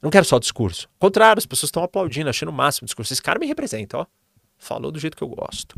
[0.00, 0.88] não quero só discurso.
[0.92, 3.12] Ao contrário, as pessoas estão aplaudindo, achando o máximo o discurso.
[3.12, 4.06] Esse cara me representa, ó.
[4.56, 5.74] Falou do jeito que eu gosto.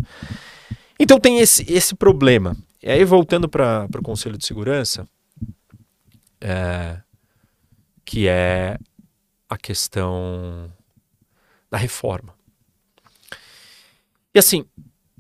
[1.00, 2.54] Então tem esse, esse problema.
[2.82, 5.08] E aí, voltando para o Conselho de Segurança,
[6.38, 7.00] é,
[8.04, 8.76] que é
[9.48, 10.70] a questão
[11.70, 12.34] da reforma.
[14.34, 14.66] E assim,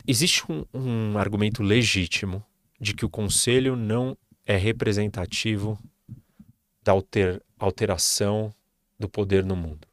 [0.08, 2.42] existe um, um argumento legítimo
[2.80, 4.16] de que o Conselho não
[4.46, 5.78] é representativo
[6.82, 8.54] da alter, alteração
[8.98, 9.86] do poder no mundo.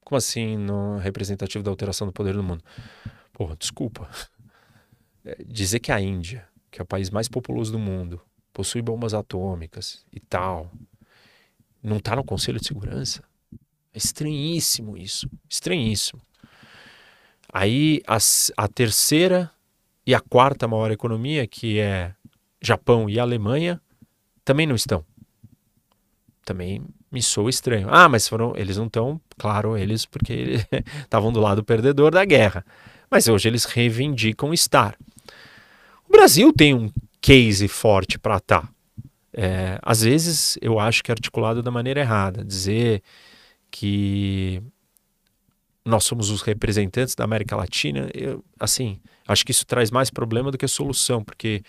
[0.00, 2.64] Como assim não é representativo da alteração do poder no mundo?
[3.32, 4.08] Porra, desculpa.
[5.24, 8.20] É, dizer que a Índia, que é o país mais populoso do mundo,
[8.52, 10.72] possui bombas atômicas e tal,
[11.82, 13.22] não está no Conselho de Segurança?
[13.92, 15.28] É estranhíssimo isso.
[15.48, 16.22] Estranhíssimo.
[17.52, 18.18] Aí a,
[18.56, 19.50] a terceira
[20.06, 22.12] e a quarta maior economia, que é
[22.60, 23.80] Japão e Alemanha,
[24.44, 25.04] também não estão.
[26.44, 27.88] Também me soa estranho.
[27.90, 30.60] Ah, mas foram, eles não estão, claro, eles porque
[31.02, 32.64] estavam do lado perdedor da guerra.
[33.10, 34.96] Mas hoje eles reivindicam estar.
[36.08, 36.90] O Brasil tem um
[37.20, 38.62] case forte para estar.
[38.62, 38.68] Tá.
[39.32, 42.44] É, às vezes eu acho que é articulado da maneira errada.
[42.44, 43.02] Dizer
[43.70, 44.62] que
[45.86, 50.50] nós somos os representantes da América Latina, eu, assim, acho que isso traz mais problema
[50.50, 51.62] do que solução, porque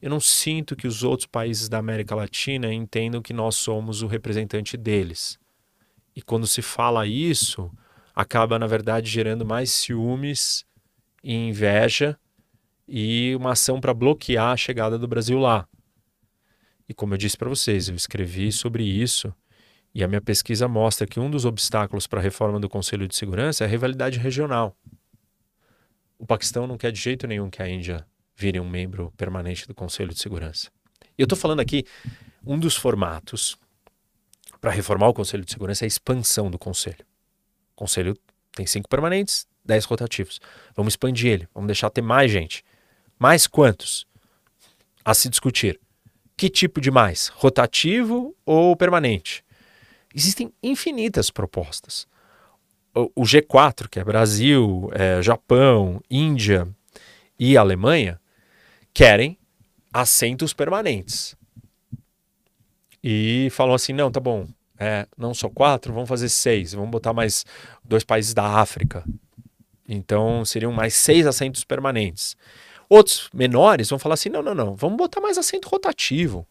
[0.00, 4.06] eu não sinto que os outros países da América Latina entendam que nós somos o
[4.06, 5.38] representante deles.
[6.16, 7.70] E quando se fala isso,
[8.14, 10.64] acaba, na verdade, gerando mais ciúmes
[11.22, 12.18] e inveja
[12.88, 15.68] e uma ação para bloquear a chegada do Brasil lá.
[16.88, 19.32] E como eu disse para vocês, eu escrevi sobre isso
[19.94, 23.14] e a minha pesquisa mostra que um dos obstáculos para a reforma do Conselho de
[23.14, 24.76] Segurança é a rivalidade regional.
[26.18, 29.74] O Paquistão não quer de jeito nenhum que a Índia virem um membro permanente do
[29.74, 30.70] Conselho de Segurança.
[31.18, 31.84] E eu estou falando aqui,
[32.44, 33.56] um dos formatos
[34.60, 37.04] para reformar o Conselho de Segurança é a expansão do Conselho.
[37.72, 38.16] O Conselho
[38.54, 40.40] tem cinco permanentes, dez rotativos.
[40.74, 42.64] Vamos expandir ele, vamos deixar ter mais gente.
[43.18, 44.06] Mais quantos?
[45.04, 45.80] A se discutir.
[46.36, 47.28] Que tipo de mais?
[47.28, 49.44] Rotativo ou permanente?
[50.14, 52.06] Existem infinitas propostas.
[52.94, 56.68] O, G4, que é Brasil, é, Japão, Índia
[57.38, 58.20] e Alemanha,
[58.92, 59.38] querem
[59.92, 61.34] assentos permanentes.
[63.02, 64.46] E falam assim: não, tá bom,
[64.78, 67.46] é, não só quatro, vamos fazer seis, vamos botar mais
[67.82, 69.04] dois países da África.
[69.88, 72.36] Então seriam mais seis assentos permanentes.
[72.88, 76.46] Outros menores vão falar assim: não, não, não, vamos botar mais assento rotativo.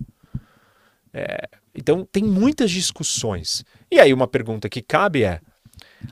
[1.14, 1.48] É,
[1.82, 3.66] então tem muitas discussões.
[3.90, 5.42] E aí uma pergunta que cabe é: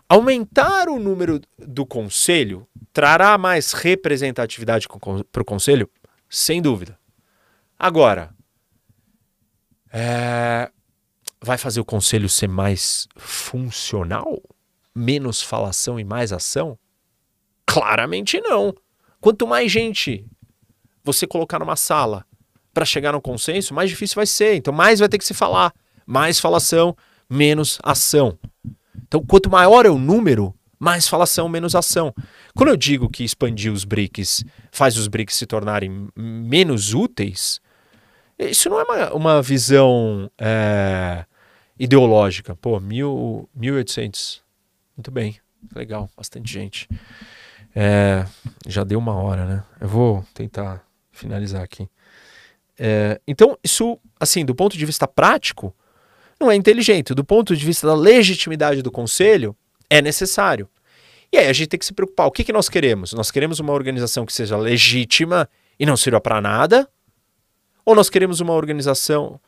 [0.07, 4.87] aumentar o número do conselho trará mais representatividade
[5.31, 5.89] para o conselho?
[6.29, 6.97] sem dúvida.
[7.77, 8.35] Agora,
[9.91, 10.71] é...
[11.41, 14.41] vai fazer o conselho ser mais funcional?
[14.93, 16.77] Menos falação e mais ação?
[17.65, 18.73] Claramente não.
[19.19, 20.25] Quanto mais gente
[21.03, 22.25] você colocar numa sala
[22.73, 24.55] para chegar no consenso, mais difícil vai ser.
[24.55, 25.73] Então, mais vai ter que se falar.
[26.05, 26.95] Mais falação,
[27.29, 28.37] menos ação.
[29.07, 32.13] Então, quanto maior é o número, mais falação, menos ação.
[32.55, 37.59] Quando eu digo que expandir os BRICS faz os BRICS se tornarem menos úteis,
[38.39, 41.25] isso não é uma, uma visão é,
[41.77, 42.55] ideológica.
[42.55, 44.41] Pô, mil, 1.800.
[44.95, 45.37] Muito bem.
[45.75, 46.87] Legal, bastante gente.
[47.75, 48.25] É,
[48.65, 49.63] já deu uma hora, né?
[49.79, 51.89] Eu vou tentar finalizar aqui.
[52.79, 55.75] É, então, isso, assim, do ponto de vista prático,
[56.39, 57.13] não é inteligente.
[57.13, 59.55] Do ponto de vista da legitimidade do conselho,
[59.89, 60.69] é necessário.
[61.31, 62.27] E aí a gente tem que se preocupar.
[62.27, 63.13] O que, que nós queremos?
[63.13, 65.47] Nós queremos uma organização que seja legítima
[65.77, 66.87] e não sirva para nada?
[67.85, 69.39] Ou nós queremos uma organização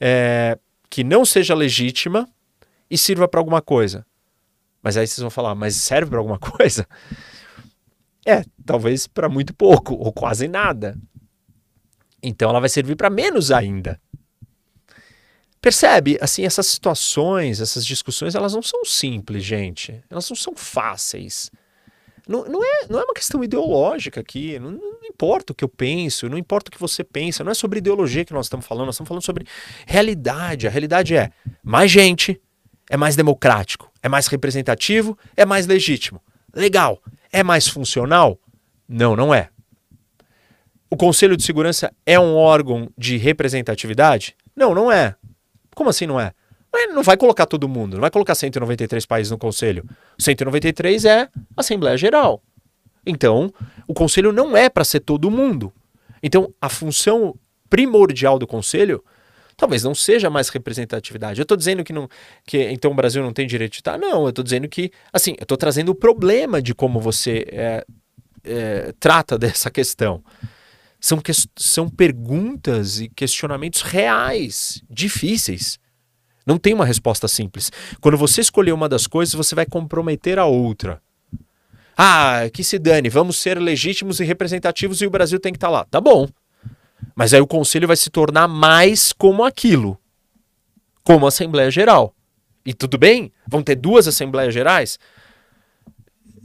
[0.00, 0.58] é,
[0.88, 2.28] que não seja legítima
[2.90, 4.06] e sirva para alguma coisa?
[4.82, 6.86] Mas aí vocês vão falar, mas serve para alguma coisa?
[8.26, 10.96] É, talvez para muito pouco ou quase nada.
[12.22, 14.00] Então ela vai servir para menos ainda.
[15.60, 16.18] Percebe?
[16.20, 20.02] Assim, essas situações, essas discussões, elas não são simples, gente.
[20.08, 21.50] Elas não são fáceis.
[22.28, 24.58] Não, não, é, não é uma questão ideológica aqui.
[24.58, 27.42] Não, não, importa o que eu penso, não importa o que você pensa.
[27.42, 29.46] Não é sobre ideologia que nós estamos falando, nós estamos falando sobre
[29.86, 30.66] realidade.
[30.66, 31.30] A realidade é
[31.62, 32.40] mais gente,
[32.88, 36.22] é mais democrático, é mais representativo, é mais legítimo.
[36.54, 37.02] Legal.
[37.32, 38.38] É mais funcional?
[38.88, 39.50] Não, não é.
[40.90, 44.34] O Conselho de Segurança é um órgão de representatividade?
[44.56, 45.14] Não, não é.
[45.74, 46.32] Como assim não é?
[46.94, 49.84] Não vai colocar todo mundo, não vai colocar 193 países no Conselho.
[50.18, 52.42] 193 é Assembleia Geral.
[53.06, 53.52] Então,
[53.86, 55.72] o Conselho não é para ser todo mundo.
[56.22, 57.34] Então, a função
[57.68, 59.02] primordial do Conselho
[59.56, 61.40] talvez não seja mais representatividade.
[61.40, 62.08] Eu estou dizendo que, não,
[62.46, 63.98] que então o Brasil não tem direito de estar.
[63.98, 67.84] Não, eu estou dizendo que, assim, eu estou trazendo o problema de como você é,
[68.44, 70.22] é, trata dessa questão.
[71.00, 75.78] São, que, são perguntas e questionamentos reais, difíceis.
[76.44, 77.70] Não tem uma resposta simples.
[78.00, 81.00] Quando você escolher uma das coisas, você vai comprometer a outra.
[81.96, 85.66] Ah, que se dane, vamos ser legítimos e representativos e o Brasil tem que estar
[85.66, 85.84] tá lá.
[85.84, 86.28] Tá bom.
[87.14, 89.98] Mas aí o conselho vai se tornar mais como aquilo,
[91.02, 92.14] como Assembleia Geral.
[92.64, 93.32] E tudo bem?
[93.46, 94.98] Vão ter duas Assembleias Gerais?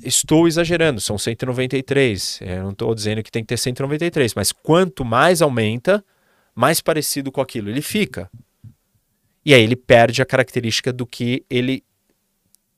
[0.03, 2.39] Estou exagerando, são 193.
[2.41, 6.03] Eu não estou dizendo que tem que ter 193, mas quanto mais aumenta,
[6.53, 8.29] mais parecido com aquilo ele fica.
[9.45, 11.83] E aí ele perde a característica do que ele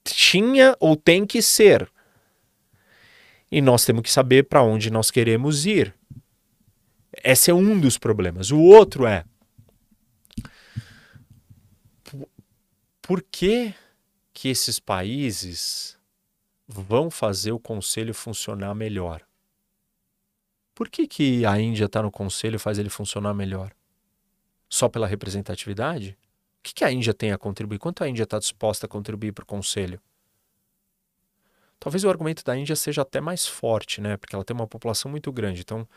[0.04, 1.90] tinha ou tem que ser.
[3.52, 5.94] E nós temos que saber para onde nós queremos ir.
[7.24, 8.52] Esse é um dos problemas.
[8.52, 9.24] O outro é
[13.02, 13.74] por que
[14.34, 15.95] que esses países
[16.68, 19.22] vão fazer o conselho funcionar melhor?
[20.74, 23.72] Por que, que a Índia está no conselho e faz ele funcionar melhor?
[24.70, 26.18] Só pela representatividade?
[26.60, 27.80] O que, que a Índia tem a contribuir?
[27.80, 30.02] Quanto a Índia está disposta a contribuir para o conselho?
[31.80, 34.18] Talvez o argumento da Índia seja até mais forte, né?
[34.18, 35.62] Porque ela tem uma população muito grande.
[35.62, 35.88] Então,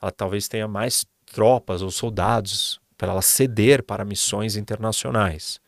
[0.00, 5.60] ela talvez tenha mais tropas ou soldados para ela ceder para missões internacionais.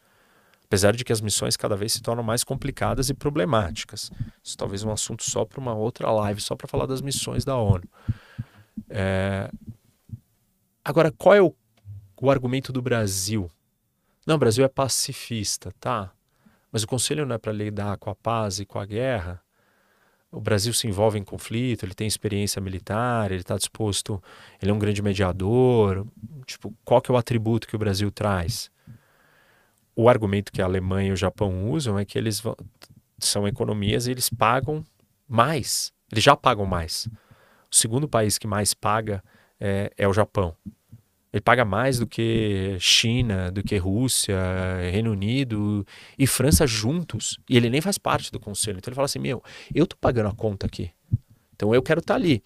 [0.65, 4.11] Apesar de que as missões cada vez se tornam mais complicadas e problemáticas.
[4.43, 7.57] Isso talvez um assunto só para uma outra live, só para falar das missões da
[7.57, 7.85] ONU.
[8.89, 9.51] É...
[10.85, 11.55] Agora, qual é o,
[12.20, 13.51] o argumento do Brasil?
[14.27, 16.11] Não, o Brasil é pacifista, tá?
[16.73, 19.45] Mas o Conselho não é para lidar com a paz e com a guerra
[20.35, 24.23] o Brasil se envolve em conflito, ele tem experiência militar, ele está disposto,
[24.61, 26.07] ele é um grande mediador.
[26.45, 28.70] Tipo, qual que é o atributo que o Brasil traz?
[29.96, 32.56] O argumento que a Alemanha e o Japão usam é que eles vão,
[33.18, 34.84] são economias e eles pagam
[35.28, 35.92] mais.
[36.10, 37.08] Eles já pagam mais.
[37.70, 39.22] O segundo país que mais paga
[39.60, 40.54] é, é o Japão.
[41.32, 44.38] Ele paga mais do que China, do que Rússia,
[44.92, 45.84] Reino Unido
[46.16, 47.40] e França juntos.
[47.50, 48.78] E ele nem faz parte do conselho.
[48.78, 49.42] Então ele fala assim: meu,
[49.74, 50.92] eu tô pagando a conta aqui.
[51.56, 52.40] Então eu quero estar tá ali.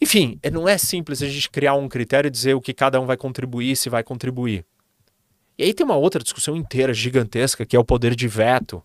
[0.00, 3.00] Enfim, é, não é simples a gente criar um critério e dizer o que cada
[3.00, 4.64] um vai contribuir, se vai contribuir.
[5.56, 8.82] E aí tem uma outra discussão inteira gigantesca, que é o poder de veto,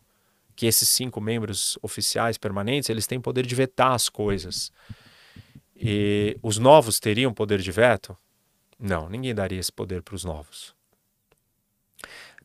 [0.55, 4.71] que esses cinco membros oficiais permanentes, eles têm poder de vetar as coisas.
[5.75, 8.17] E os novos teriam poder de veto?
[8.77, 10.75] Não, ninguém daria esse poder para os novos.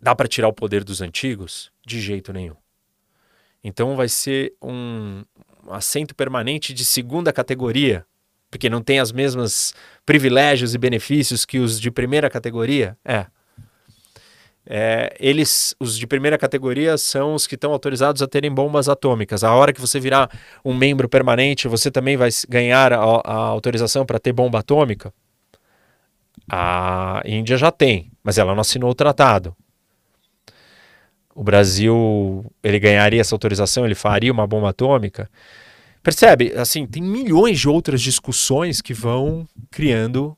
[0.01, 1.73] Dá para tirar o poder dos antigos?
[1.85, 2.57] De jeito nenhum.
[3.63, 5.25] Então vai ser um
[5.69, 8.07] assento permanente de segunda categoria,
[8.51, 9.75] porque não tem as mesmas
[10.07, 12.97] privilégios e benefícios que os de primeira categoria?
[13.05, 13.27] É.
[14.66, 19.45] É, eles, os de primeira categoria, são os que estão autorizados a terem bombas atômicas.
[19.45, 20.31] A hora que você virar
[20.65, 25.12] um membro permanente, você também vai ganhar a, a autorização para ter bomba atômica?
[26.51, 29.55] A Índia já tem, mas ela não assinou o tratado.
[31.35, 35.28] O Brasil, ele ganharia essa autorização, ele faria uma bomba atômica.
[36.03, 36.53] Percebe?
[36.53, 40.36] Assim, tem milhões de outras discussões que vão criando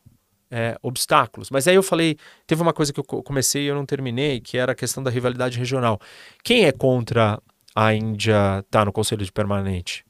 [0.51, 1.51] é, obstáculos.
[1.51, 2.17] Mas aí eu falei,
[2.47, 5.11] teve uma coisa que eu comecei e eu não terminei, que era a questão da
[5.11, 6.01] rivalidade regional.
[6.43, 7.41] Quem é contra
[7.75, 10.05] a Índia estar tá no Conselho de Permanente?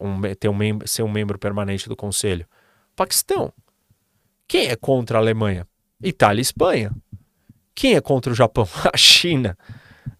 [0.00, 2.46] Um, ter um ser um membro permanente do Conselho?
[2.96, 3.52] Paquistão.
[4.48, 5.66] Quem é contra a Alemanha?
[6.02, 6.92] Itália e Espanha.
[7.74, 8.68] Quem é contra o Japão?
[8.92, 9.56] A China.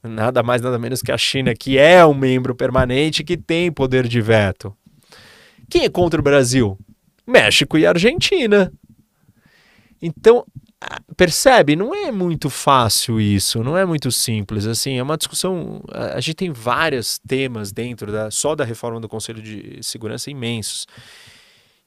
[0.03, 4.07] Nada mais, nada menos que a China, que é um membro permanente que tem poder
[4.07, 4.77] de veto.
[5.71, 6.79] Quem é contra o Brasil?
[7.27, 8.71] México e Argentina.
[10.07, 10.45] Então,
[11.17, 14.67] percebe, não é muito fácil isso, não é muito simples.
[14.67, 15.83] Assim, é uma discussão.
[15.91, 20.87] A gente tem vários temas dentro da, só da reforma do Conselho de Segurança imensos.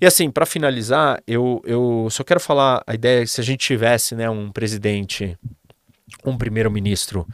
[0.01, 3.59] E assim, para finalizar, eu, eu só quero falar a ideia que se a gente
[3.59, 5.37] tivesse né, um presidente,
[6.25, 7.27] um primeiro-ministro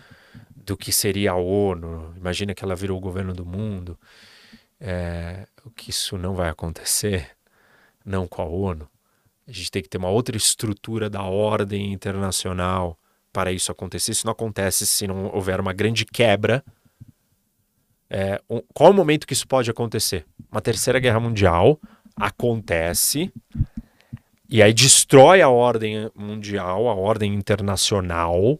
[0.53, 3.97] do que seria a ONU, imagina que ela virou o governo do mundo,
[4.81, 5.47] é,
[5.77, 7.29] que isso não vai acontecer,
[8.05, 8.85] não com a ONU.
[9.47, 12.97] A gente tem que ter uma outra estrutura da ordem internacional
[13.31, 14.11] para isso acontecer.
[14.11, 16.63] Isso não acontece se não houver uma grande quebra
[18.15, 20.23] É, um, qual o momento que isso pode acontecer?
[20.51, 21.79] Uma terceira guerra mundial
[22.15, 23.33] acontece
[24.47, 28.59] e aí destrói a ordem mundial, a ordem internacional.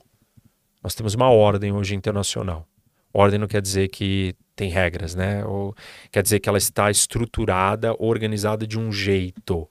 [0.82, 2.66] Nós temos uma ordem hoje internacional.
[3.14, 5.46] Ordem não quer dizer que tem regras, né?
[5.46, 5.76] Ou
[6.12, 9.70] quer dizer que ela está estruturada, organizada de um jeito.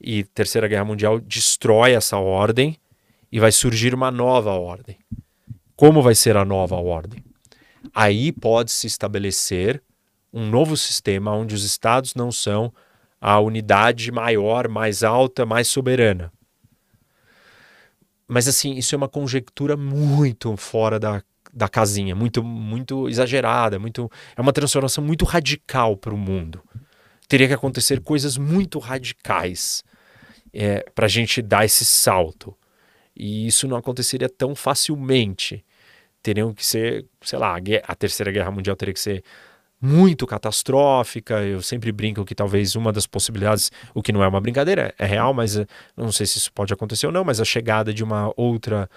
[0.00, 2.76] E Terceira Guerra Mundial destrói essa ordem
[3.30, 4.98] e vai surgir uma nova ordem.
[5.74, 7.24] Como vai ser a nova ordem?
[7.94, 9.82] Aí pode se estabelecer
[10.32, 12.72] um novo sistema onde os estados não são
[13.20, 16.32] a unidade maior, mais alta, mais soberana.
[18.28, 24.10] Mas assim, isso é uma conjectura muito fora da, da casinha, muito muito exagerada, muito
[24.36, 26.62] é uma transformação muito radical para o mundo.
[27.28, 29.82] Teria que acontecer coisas muito radicais
[30.58, 32.56] é, para a gente dar esse salto.
[33.14, 35.62] E isso não aconteceria tão facilmente.
[36.22, 37.56] Teriam que ser, sei lá,
[37.86, 39.22] a Terceira Guerra Mundial teria que ser
[39.80, 41.42] muito catastrófica.
[41.42, 45.04] Eu sempre brinco que talvez uma das possibilidades, o que não é uma brincadeira, é
[45.04, 48.02] real, mas eh, não sei se isso pode acontecer ou não, mas a chegada de
[48.02, 48.88] uma outra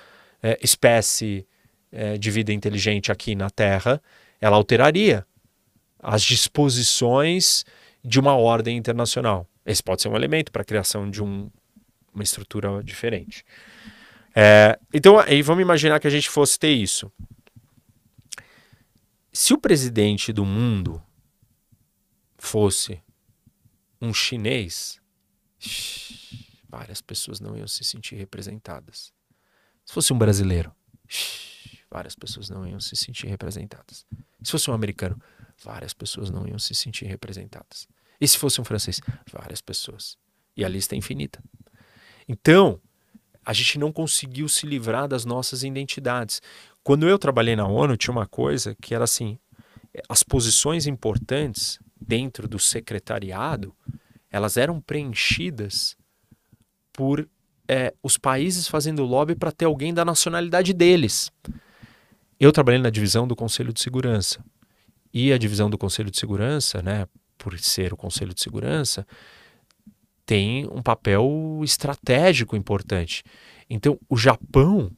[0.41, 1.45] é, espécie
[1.91, 4.01] é, de vida inteligente aqui na Terra,
[4.39, 5.25] ela alteraria
[6.01, 7.65] as disposições
[8.03, 9.45] de uma ordem internacional.
[9.65, 11.49] Esse pode ser um elemento para a criação de um,
[12.13, 13.45] uma estrutura diferente.
[14.35, 17.11] É, então, aí vamos imaginar que a gente fosse ter isso.
[19.31, 21.01] Se o presidente do mundo
[22.37, 23.01] fosse
[24.01, 24.99] um chinês,
[26.67, 29.13] várias pessoas não iam se sentir representadas.
[29.85, 30.73] Se fosse um brasileiro,
[31.89, 34.05] várias pessoas não iam se sentir representadas.
[34.43, 35.21] Se fosse um americano,
[35.63, 37.87] várias pessoas não iam se sentir representadas.
[38.19, 39.01] E se fosse um francês,
[39.31, 40.17] várias pessoas.
[40.55, 41.41] E a lista é infinita.
[42.27, 42.79] Então,
[43.45, 46.41] a gente não conseguiu se livrar das nossas identidades.
[46.83, 49.39] Quando eu trabalhei na ONU, tinha uma coisa que era assim:
[50.07, 53.75] as posições importantes dentro do secretariado
[54.31, 55.97] elas eram preenchidas
[56.93, 57.27] por
[57.67, 61.31] é, os países fazendo lobby para ter alguém da nacionalidade deles.
[62.39, 64.43] Eu trabalhei na divisão do Conselho de Segurança.
[65.13, 67.07] E a divisão do Conselho de Segurança, né,
[67.39, 69.07] por ser o Conselho de Segurança,
[70.25, 73.23] tem um papel estratégico importante.
[73.67, 74.91] Então, o Japão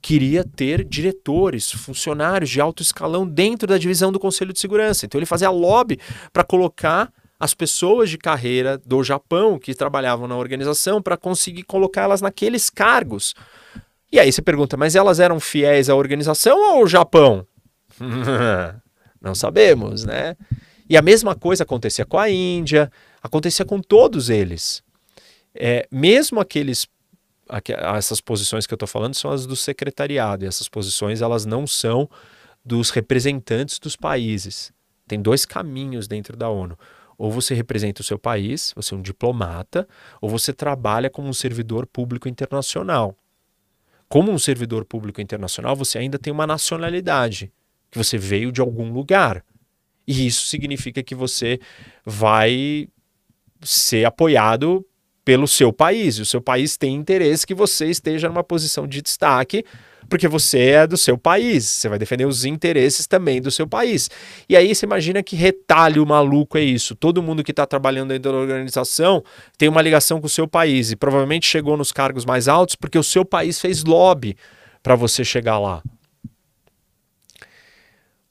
[0.00, 5.04] queria ter diretores, funcionários de alto escalão dentro da divisão do Conselho de Segurança.
[5.04, 5.98] Então, ele fazia lobby
[6.32, 12.22] para colocar as pessoas de carreira do Japão que trabalhavam na organização para conseguir colocá-las
[12.22, 13.34] naqueles cargos.
[14.10, 17.46] E aí você pergunta, mas elas eram fiéis à organização ou ao Japão?
[19.20, 20.36] Não sabemos, né?
[20.88, 22.90] E a mesma coisa acontecia com a Índia,
[23.22, 24.82] acontecia com todos eles.
[25.54, 26.86] É, mesmo aqueles
[27.94, 31.66] essas posições que eu estou falando são as do secretariado e essas posições elas não
[31.66, 32.08] são
[32.64, 34.72] dos representantes dos países.
[35.06, 36.78] Tem dois caminhos dentro da ONU.
[37.18, 39.86] Ou você representa o seu país, você é um diplomata,
[40.20, 43.14] ou você trabalha como um servidor público internacional
[44.14, 47.52] como um servidor público internacional, você ainda tem uma nacionalidade,
[47.90, 49.44] que você veio de algum lugar.
[50.06, 51.58] E isso significa que você
[52.04, 52.88] vai
[53.62, 54.84] ser apoiado
[55.24, 56.16] pelo seu país.
[56.16, 59.64] E o seu país tem interesse que você esteja numa posição de destaque
[60.08, 64.10] porque você é do seu país, você vai defender os interesses também do seu país.
[64.48, 66.94] E aí você imagina que retalho maluco é isso.
[66.94, 69.22] Todo mundo que está trabalhando dentro da organização
[69.56, 72.98] tem uma ligação com o seu país e provavelmente chegou nos cargos mais altos porque
[72.98, 74.36] o seu país fez lobby
[74.82, 75.82] para você chegar lá.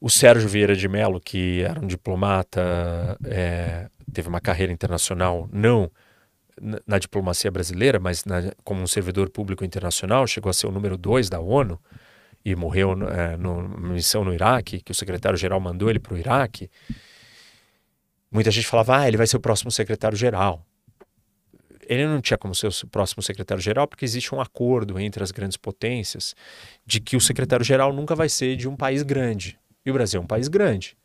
[0.05, 5.89] O Sérgio Vieira de Mello, que era um diplomata, é, teve uma carreira internacional, não
[6.85, 10.97] na diplomacia brasileira, mas na, como um servidor público internacional, chegou a ser o número
[10.97, 11.79] dois da ONU
[12.43, 16.69] e morreu é, numa missão no Iraque, que o secretário-geral mandou ele para o Iraque.
[18.29, 20.65] Muita gente falava, ah, ele vai ser o próximo secretário-geral.
[21.87, 25.55] Ele não tinha como ser o próximo secretário-geral porque existe um acordo entre as grandes
[25.55, 26.35] potências
[26.85, 29.57] de que o secretário-geral nunca vai ser de um país grande.
[29.85, 30.97] E o Brasil é um país grande.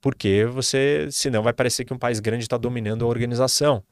[0.00, 3.82] Porque você, senão vai parecer que um país grande está dominando a organização.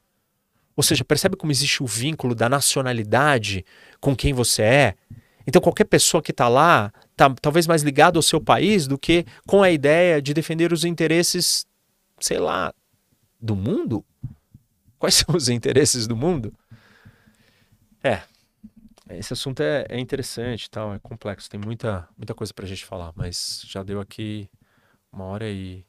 [0.75, 3.65] Ou seja, percebe como existe o vínculo da nacionalidade
[3.99, 4.95] com quem você é?
[5.45, 9.25] Então, qualquer pessoa que está lá está talvez mais ligado ao seu país do que
[9.45, 11.65] com a ideia de defender os interesses,
[12.19, 12.73] sei lá,
[13.39, 14.03] do mundo?
[14.97, 16.53] Quais são os interesses do mundo?
[18.03, 18.21] É,
[19.17, 23.11] esse assunto é, é interessante, tal, é complexo, tem muita, muita coisa a gente falar,
[23.15, 24.49] mas já deu aqui
[25.11, 25.85] uma hora e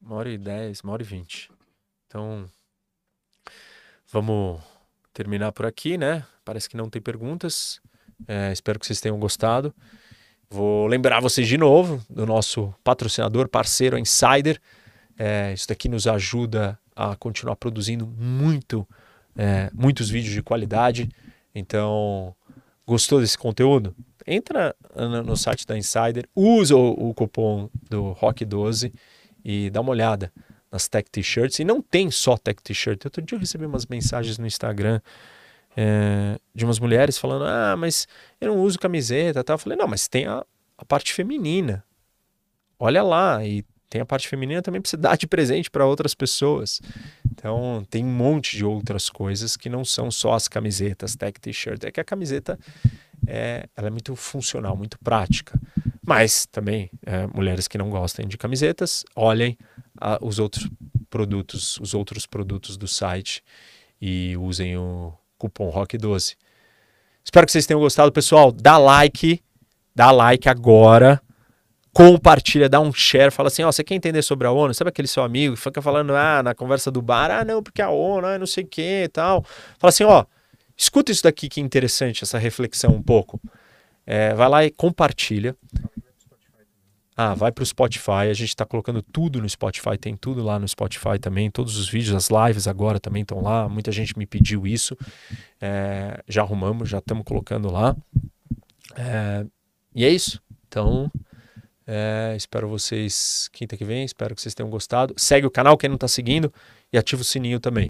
[0.00, 1.50] uma hora e dez, uma hora e vinte.
[2.06, 2.48] Então,
[4.12, 4.60] Vamos
[5.12, 6.24] terminar por aqui, né?
[6.44, 7.80] Parece que não tem perguntas.
[8.28, 9.74] É, espero que vocês tenham gostado.
[10.48, 14.60] Vou lembrar vocês de novo do nosso patrocinador, parceiro Insider.
[15.18, 18.86] É, isso daqui nos ajuda a continuar produzindo muito,
[19.36, 21.08] é, muitos vídeos de qualidade.
[21.58, 22.36] Então,
[22.86, 23.96] gostou desse conteúdo?
[24.26, 24.76] Entra
[25.24, 28.92] no site da Insider, usa o, cupom do Rock12
[29.42, 30.30] e dá uma olhada
[30.70, 31.58] nas Tech T-shirts.
[31.60, 33.04] E não tem só Tech T-shirt.
[33.06, 35.00] Outro dia eu recebi umas mensagens no Instagram
[35.74, 38.06] é, de umas mulheres falando: Ah, mas
[38.38, 39.42] eu não uso camiseta.
[39.42, 39.54] Tá?
[39.54, 40.44] Eu falei: Não, mas tem a,
[40.76, 41.82] a parte feminina.
[42.78, 43.42] Olha lá.
[43.46, 46.82] E tem a parte feminina também para você dar de presente para outras pessoas.
[47.38, 51.84] Então, tem um monte de outras coisas que não são só as camisetas, tech t-shirt.
[51.84, 52.58] É que a camiseta
[53.26, 55.60] é, ela é muito funcional, muito prática.
[56.04, 59.56] Mas também, é, mulheres que não gostem de camisetas, olhem
[60.00, 60.66] a, os outros
[61.10, 63.44] produtos, os outros produtos do site
[64.00, 66.36] e usem o cupom ROCK12.
[67.22, 68.50] Espero que vocês tenham gostado, pessoal.
[68.50, 69.42] Dá like,
[69.94, 71.20] dá like agora
[71.96, 74.74] compartilha, dá um share, fala assim, ó, você quer entender sobre a ONU?
[74.74, 77.80] Sabe aquele seu amigo que fica falando, ah, na conversa do bar, ah, não, porque
[77.80, 79.42] a ONU, ah, não sei o que e tal.
[79.78, 80.26] Fala assim, ó,
[80.76, 83.40] escuta isso daqui que é interessante, essa reflexão um pouco.
[84.06, 85.56] É, vai lá e compartilha.
[87.16, 90.58] Ah, vai para o Spotify, a gente está colocando tudo no Spotify, tem tudo lá
[90.58, 94.26] no Spotify também, todos os vídeos, as lives agora também estão lá, muita gente me
[94.26, 94.94] pediu isso,
[95.58, 97.96] é, já arrumamos, já estamos colocando lá.
[98.94, 99.46] É,
[99.94, 101.10] e é isso, então
[101.86, 104.04] é, espero vocês quinta que vem.
[104.04, 105.14] Espero que vocês tenham gostado.
[105.16, 106.52] Segue o canal quem não está seguindo
[106.92, 107.84] e ativa o sininho também.